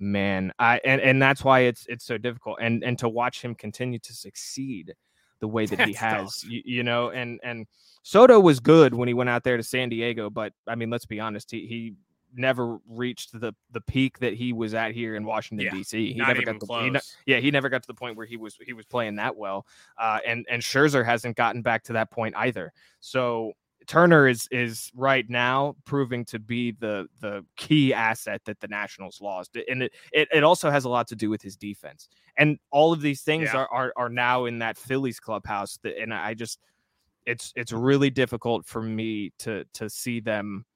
man 0.00 0.52
i 0.58 0.80
and, 0.84 1.00
and 1.00 1.20
that's 1.20 1.42
why 1.42 1.60
it's 1.60 1.86
it's 1.88 2.04
so 2.04 2.16
difficult 2.16 2.58
and 2.60 2.84
and 2.84 2.98
to 2.98 3.08
watch 3.08 3.42
him 3.42 3.54
continue 3.54 3.98
to 3.98 4.12
succeed 4.12 4.94
the 5.40 5.48
way 5.48 5.66
that 5.66 5.76
that's 5.76 5.88
he 5.88 5.94
has 5.94 6.44
you, 6.44 6.62
you, 6.64 6.82
know 6.82 7.10
and 7.10 7.40
and 7.42 7.66
soto 8.02 8.38
was 8.38 8.60
good 8.60 8.94
when 8.94 9.08
he 9.08 9.14
went 9.14 9.28
out 9.28 9.42
there 9.42 9.56
to 9.56 9.62
san 9.62 9.88
diego 9.88 10.30
but 10.30 10.52
i 10.68 10.74
mean 10.74 10.88
let's 10.90 11.06
be 11.06 11.18
honest 11.18 11.50
he, 11.50 11.66
he 11.66 11.94
never 12.34 12.78
reached 12.88 13.38
the 13.40 13.54
the 13.72 13.80
peak 13.80 14.18
that 14.18 14.34
he 14.34 14.52
was 14.52 14.74
at 14.74 14.92
here 14.92 15.16
in 15.16 15.24
washington 15.24 15.66
yeah, 15.66 15.72
dc 15.72 15.92
he 15.92 16.14
never 16.14 16.42
got 16.42 16.60
the 16.60 17.00
he, 17.24 17.32
yeah 17.32 17.38
he 17.38 17.50
never 17.50 17.68
got 17.68 17.82
to 17.82 17.86
the 17.86 17.94
point 17.94 18.16
where 18.16 18.26
he 18.26 18.36
was 18.36 18.56
he 18.64 18.72
was 18.72 18.86
playing 18.86 19.16
that 19.16 19.36
well 19.36 19.66
uh 19.98 20.18
and 20.26 20.46
and 20.50 20.62
scherzer 20.62 21.04
hasn't 21.04 21.36
gotten 21.36 21.62
back 21.62 21.82
to 21.82 21.92
that 21.92 22.10
point 22.10 22.34
either 22.36 22.72
so 23.00 23.52
Turner 23.88 24.28
is 24.28 24.46
is 24.50 24.92
right 24.94 25.28
now 25.30 25.74
proving 25.86 26.22
to 26.26 26.38
be 26.38 26.72
the 26.72 27.08
the 27.20 27.44
key 27.56 27.94
asset 27.94 28.42
that 28.44 28.60
the 28.60 28.68
Nationals 28.68 29.18
lost, 29.20 29.56
and 29.68 29.82
it 29.82 29.94
it, 30.12 30.28
it 30.30 30.44
also 30.44 30.70
has 30.70 30.84
a 30.84 30.90
lot 30.90 31.08
to 31.08 31.16
do 31.16 31.30
with 31.30 31.40
his 31.40 31.56
defense. 31.56 32.10
And 32.36 32.58
all 32.70 32.92
of 32.92 33.00
these 33.00 33.22
things 33.22 33.44
yeah. 33.44 33.60
are, 33.60 33.68
are 33.72 33.92
are 33.96 34.08
now 34.10 34.44
in 34.44 34.58
that 34.58 34.76
Phillies 34.76 35.18
clubhouse, 35.18 35.78
that, 35.82 35.98
and 35.98 36.12
I 36.12 36.34
just 36.34 36.60
it's 37.24 37.52
it's 37.56 37.72
really 37.72 38.10
difficult 38.10 38.66
for 38.66 38.82
me 38.82 39.32
to 39.38 39.64
to 39.72 39.88
see 39.88 40.20
them 40.20 40.66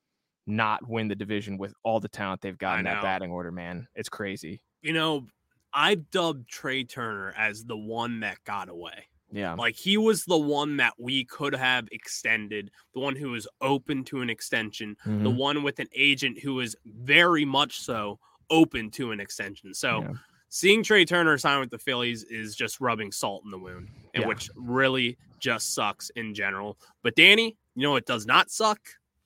not 0.47 0.87
win 0.89 1.09
the 1.09 1.15
division 1.15 1.59
with 1.59 1.75
all 1.83 2.01
the 2.01 2.09
talent 2.09 2.41
they've 2.41 2.59
got 2.59 2.79
in 2.79 2.85
that 2.85 3.03
batting 3.03 3.31
order. 3.31 3.53
Man, 3.53 3.87
it's 3.95 4.09
crazy. 4.09 4.61
You 4.81 4.93
know, 4.93 5.27
I've 5.73 6.11
dubbed 6.11 6.49
Trea 6.49 6.85
Turner 6.85 7.33
as 7.37 7.65
the 7.65 7.77
one 7.77 8.21
that 8.21 8.39
got 8.45 8.69
away. 8.69 9.07
Yeah. 9.33 9.55
Like 9.55 9.77
he 9.77 9.97
was 9.97 10.25
the 10.25 10.39
one 10.39 10.77
that 10.77 10.93
we 10.99 11.25
could 11.25 11.55
have 11.55 11.89
extended, 11.91 12.71
the 12.93 13.01
one 13.01 13.17
who 13.17 13.31
was 13.31 13.49
open 13.61 14.05
to 14.05 14.21
an 14.21 14.29
extension, 14.29 14.97
mm-hmm. 15.07 15.25
the 15.25 15.31
one 15.31 15.63
with 15.63 15.79
an 15.79 15.89
agent 15.95 16.39
who 16.39 16.55
was 16.55 16.77
very 16.85 17.45
much 17.45 17.81
so 17.81 18.19
open 18.51 18.91
to 18.91 19.11
an 19.11 19.21
extension. 19.21 19.73
So 19.73 20.03
yeah. 20.03 20.13
seeing 20.51 20.83
Trea 20.83 21.07
Turner 21.07 21.39
sign 21.39 21.61
with 21.61 21.71
the 21.71 21.79
Phillies 21.79 22.25
is 22.25 22.55
just 22.55 22.81
rubbing 22.81 23.11
salt 23.11 23.43
in 23.45 23.51
the 23.51 23.59
wound, 23.59 23.89
and 24.13 24.23
yeah. 24.23 24.29
which 24.29 24.51
really 24.55 25.17
just 25.41 25.75
sucks 25.75 26.11
in 26.11 26.35
general. 26.35 26.77
But 27.03 27.17
Danny, 27.17 27.57
you 27.75 27.83
know 27.83 27.97
it 27.97 28.07
does 28.07 28.27
not 28.27 28.51
suck? 28.51 28.81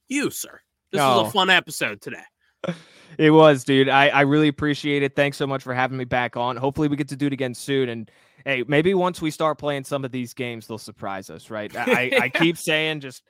You, 0.08 0.30
sir. 0.30 0.60
This 0.92 1.00
was 1.00 1.24
a 1.24 1.26
oh. 1.26 1.30
fun 1.30 1.50
episode 1.50 2.00
today. 2.00 2.22
It 3.18 3.30
was, 3.30 3.64
dude. 3.64 3.88
I, 3.88 4.08
I 4.08 4.20
really 4.22 4.48
appreciate 4.48 5.02
it. 5.02 5.16
Thanks 5.16 5.36
so 5.36 5.46
much 5.46 5.62
for 5.62 5.72
having 5.72 5.96
me 5.96 6.04
back 6.04 6.36
on. 6.36 6.56
Hopefully, 6.56 6.88
we 6.88 6.96
get 6.96 7.08
to 7.08 7.16
do 7.16 7.28
it 7.28 7.32
again 7.32 7.54
soon. 7.54 7.88
And 7.88 8.10
hey, 8.44 8.64
maybe 8.66 8.92
once 8.94 9.22
we 9.22 9.30
start 9.30 9.58
playing 9.58 9.84
some 9.84 10.04
of 10.04 10.12
these 10.12 10.34
games, 10.34 10.66
they'll 10.66 10.76
surprise 10.76 11.30
us, 11.30 11.48
right? 11.48 11.74
I, 11.74 12.10
I 12.20 12.28
keep 12.34 12.58
saying 12.58 13.00
just 13.00 13.22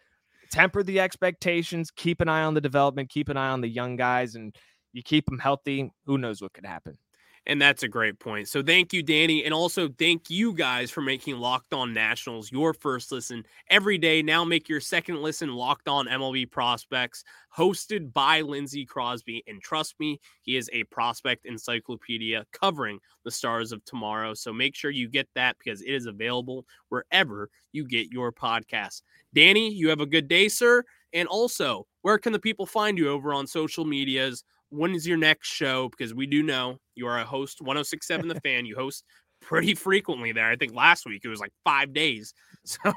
temper 0.50 0.82
the 0.82 1.00
expectations, 1.00 1.90
keep 1.90 2.20
an 2.20 2.28
eye 2.28 2.42
on 2.42 2.54
the 2.54 2.60
development, 2.60 3.10
keep 3.10 3.28
an 3.28 3.36
eye 3.36 3.50
on 3.50 3.60
the 3.60 3.68
young 3.68 3.96
guys, 3.96 4.34
and 4.34 4.54
you 4.92 5.02
keep 5.02 5.26
them 5.26 5.38
healthy. 5.38 5.92
Who 6.06 6.18
knows 6.18 6.42
what 6.42 6.52
could 6.52 6.66
happen? 6.66 6.98
And 7.48 7.62
that's 7.62 7.84
a 7.84 7.88
great 7.88 8.18
point. 8.18 8.48
So 8.48 8.60
thank 8.60 8.92
you, 8.92 9.04
Danny. 9.04 9.44
And 9.44 9.54
also 9.54 9.88
thank 9.88 10.28
you 10.28 10.52
guys 10.52 10.90
for 10.90 11.00
making 11.00 11.36
Locked 11.36 11.72
On 11.72 11.94
Nationals 11.94 12.50
your 12.50 12.74
first 12.74 13.12
listen 13.12 13.46
every 13.70 13.98
day. 13.98 14.20
Now 14.20 14.44
make 14.44 14.68
your 14.68 14.80
second 14.80 15.22
listen 15.22 15.54
Locked 15.54 15.86
On 15.86 16.06
MLB 16.08 16.50
Prospects, 16.50 17.22
hosted 17.56 18.12
by 18.12 18.40
Lindsay 18.40 18.84
Crosby. 18.84 19.44
And 19.46 19.62
trust 19.62 19.94
me, 20.00 20.20
he 20.42 20.56
is 20.56 20.68
a 20.72 20.82
prospect 20.84 21.46
encyclopedia 21.46 22.44
covering 22.52 22.98
the 23.24 23.30
stars 23.30 23.70
of 23.70 23.84
tomorrow. 23.84 24.34
So 24.34 24.52
make 24.52 24.74
sure 24.74 24.90
you 24.90 25.08
get 25.08 25.28
that 25.36 25.56
because 25.56 25.82
it 25.82 25.94
is 25.94 26.06
available 26.06 26.66
wherever 26.88 27.48
you 27.70 27.86
get 27.86 28.10
your 28.10 28.32
podcasts. 28.32 29.02
Danny, 29.32 29.70
you 29.70 29.88
have 29.90 30.00
a 30.00 30.06
good 30.06 30.26
day, 30.26 30.48
sir. 30.48 30.82
And 31.12 31.28
also, 31.28 31.86
where 32.02 32.18
can 32.18 32.32
the 32.32 32.38
people 32.40 32.66
find 32.66 32.98
you 32.98 33.08
over 33.08 33.32
on 33.32 33.46
social 33.46 33.84
medias? 33.84 34.42
When 34.70 34.94
is 34.94 35.06
your 35.06 35.16
next 35.16 35.48
show? 35.48 35.88
Because 35.88 36.14
we 36.14 36.26
do 36.26 36.42
know 36.42 36.78
you 36.94 37.06
are 37.06 37.18
a 37.18 37.24
host, 37.24 37.60
1067 37.60 38.28
The 38.28 38.40
Fan. 38.40 38.66
You 38.66 38.76
host 38.76 39.04
pretty 39.40 39.74
frequently 39.74 40.32
there. 40.32 40.48
I 40.50 40.56
think 40.56 40.74
last 40.74 41.06
week 41.06 41.22
it 41.24 41.28
was 41.28 41.40
like 41.40 41.52
five 41.64 41.92
days. 41.92 42.32
So 42.64 42.92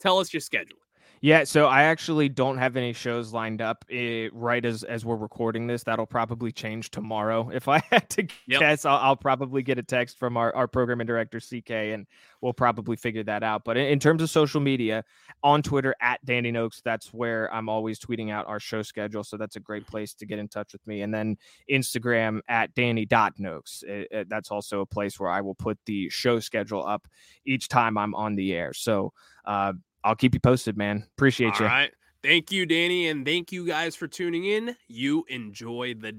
tell 0.00 0.18
us 0.18 0.32
your 0.32 0.40
schedule. 0.40 0.78
Yeah, 1.24 1.44
so 1.44 1.68
I 1.68 1.84
actually 1.84 2.28
don't 2.28 2.58
have 2.58 2.76
any 2.76 2.92
shows 2.92 3.32
lined 3.32 3.62
up 3.62 3.86
eh, 3.90 4.28
right 4.30 4.62
as 4.62 4.82
as 4.82 5.06
we're 5.06 5.16
recording 5.16 5.66
this. 5.66 5.82
That'll 5.82 6.04
probably 6.04 6.52
change 6.52 6.90
tomorrow. 6.90 7.50
If 7.54 7.66
I 7.66 7.80
had 7.90 8.10
to 8.10 8.26
yep. 8.46 8.60
guess, 8.60 8.84
I'll, 8.84 8.98
I'll, 8.98 9.16
probably 9.16 9.62
get 9.62 9.78
a 9.78 9.82
text 9.82 10.18
from 10.18 10.36
our, 10.36 10.54
our 10.54 10.68
programming 10.68 11.06
director 11.06 11.40
CK, 11.40 11.70
and 11.70 12.06
we'll 12.42 12.52
probably 12.52 12.96
figure 12.96 13.22
that 13.22 13.42
out. 13.42 13.64
But 13.64 13.78
in, 13.78 13.86
in, 13.86 13.98
terms 14.00 14.20
of 14.20 14.28
social 14.28 14.60
media, 14.60 15.02
on 15.42 15.62
Twitter 15.62 15.94
at 16.02 16.22
Danny 16.26 16.52
Noakes, 16.52 16.82
that's 16.84 17.14
where 17.14 17.50
I'm 17.54 17.70
always 17.70 17.98
tweeting 17.98 18.30
out 18.30 18.46
our 18.46 18.60
show 18.60 18.82
schedule. 18.82 19.24
So 19.24 19.38
that's 19.38 19.56
a 19.56 19.60
great 19.60 19.86
place 19.86 20.12
to 20.14 20.26
get 20.26 20.38
in 20.38 20.46
touch 20.46 20.74
with 20.74 20.86
me. 20.86 21.00
And 21.00 21.14
then 21.14 21.38
Instagram 21.70 22.40
at 22.48 22.74
Danny 22.74 23.08
Noakes. 23.38 23.82
It, 23.86 24.08
it, 24.10 24.28
that's 24.28 24.50
also 24.50 24.82
a 24.82 24.86
place 24.86 25.18
where 25.18 25.30
I 25.30 25.40
will 25.40 25.54
put 25.54 25.78
the 25.86 26.10
show 26.10 26.38
schedule 26.38 26.84
up 26.84 27.08
each 27.46 27.68
time 27.68 27.96
I'm 27.96 28.14
on 28.14 28.34
the 28.34 28.52
air. 28.52 28.74
So. 28.74 29.14
Uh, 29.46 29.74
I'll 30.04 30.14
keep 30.14 30.34
you 30.34 30.40
posted, 30.40 30.76
man. 30.76 31.04
Appreciate 31.16 31.54
All 31.54 31.60
you. 31.60 31.66
All 31.66 31.72
right. 31.72 31.90
Thank 32.22 32.52
you, 32.52 32.64
Danny. 32.64 33.08
And 33.08 33.26
thank 33.26 33.52
you 33.52 33.66
guys 33.66 33.96
for 33.96 34.06
tuning 34.06 34.44
in. 34.44 34.76
You 34.88 35.24
enjoy 35.28 35.94
the 35.94 36.12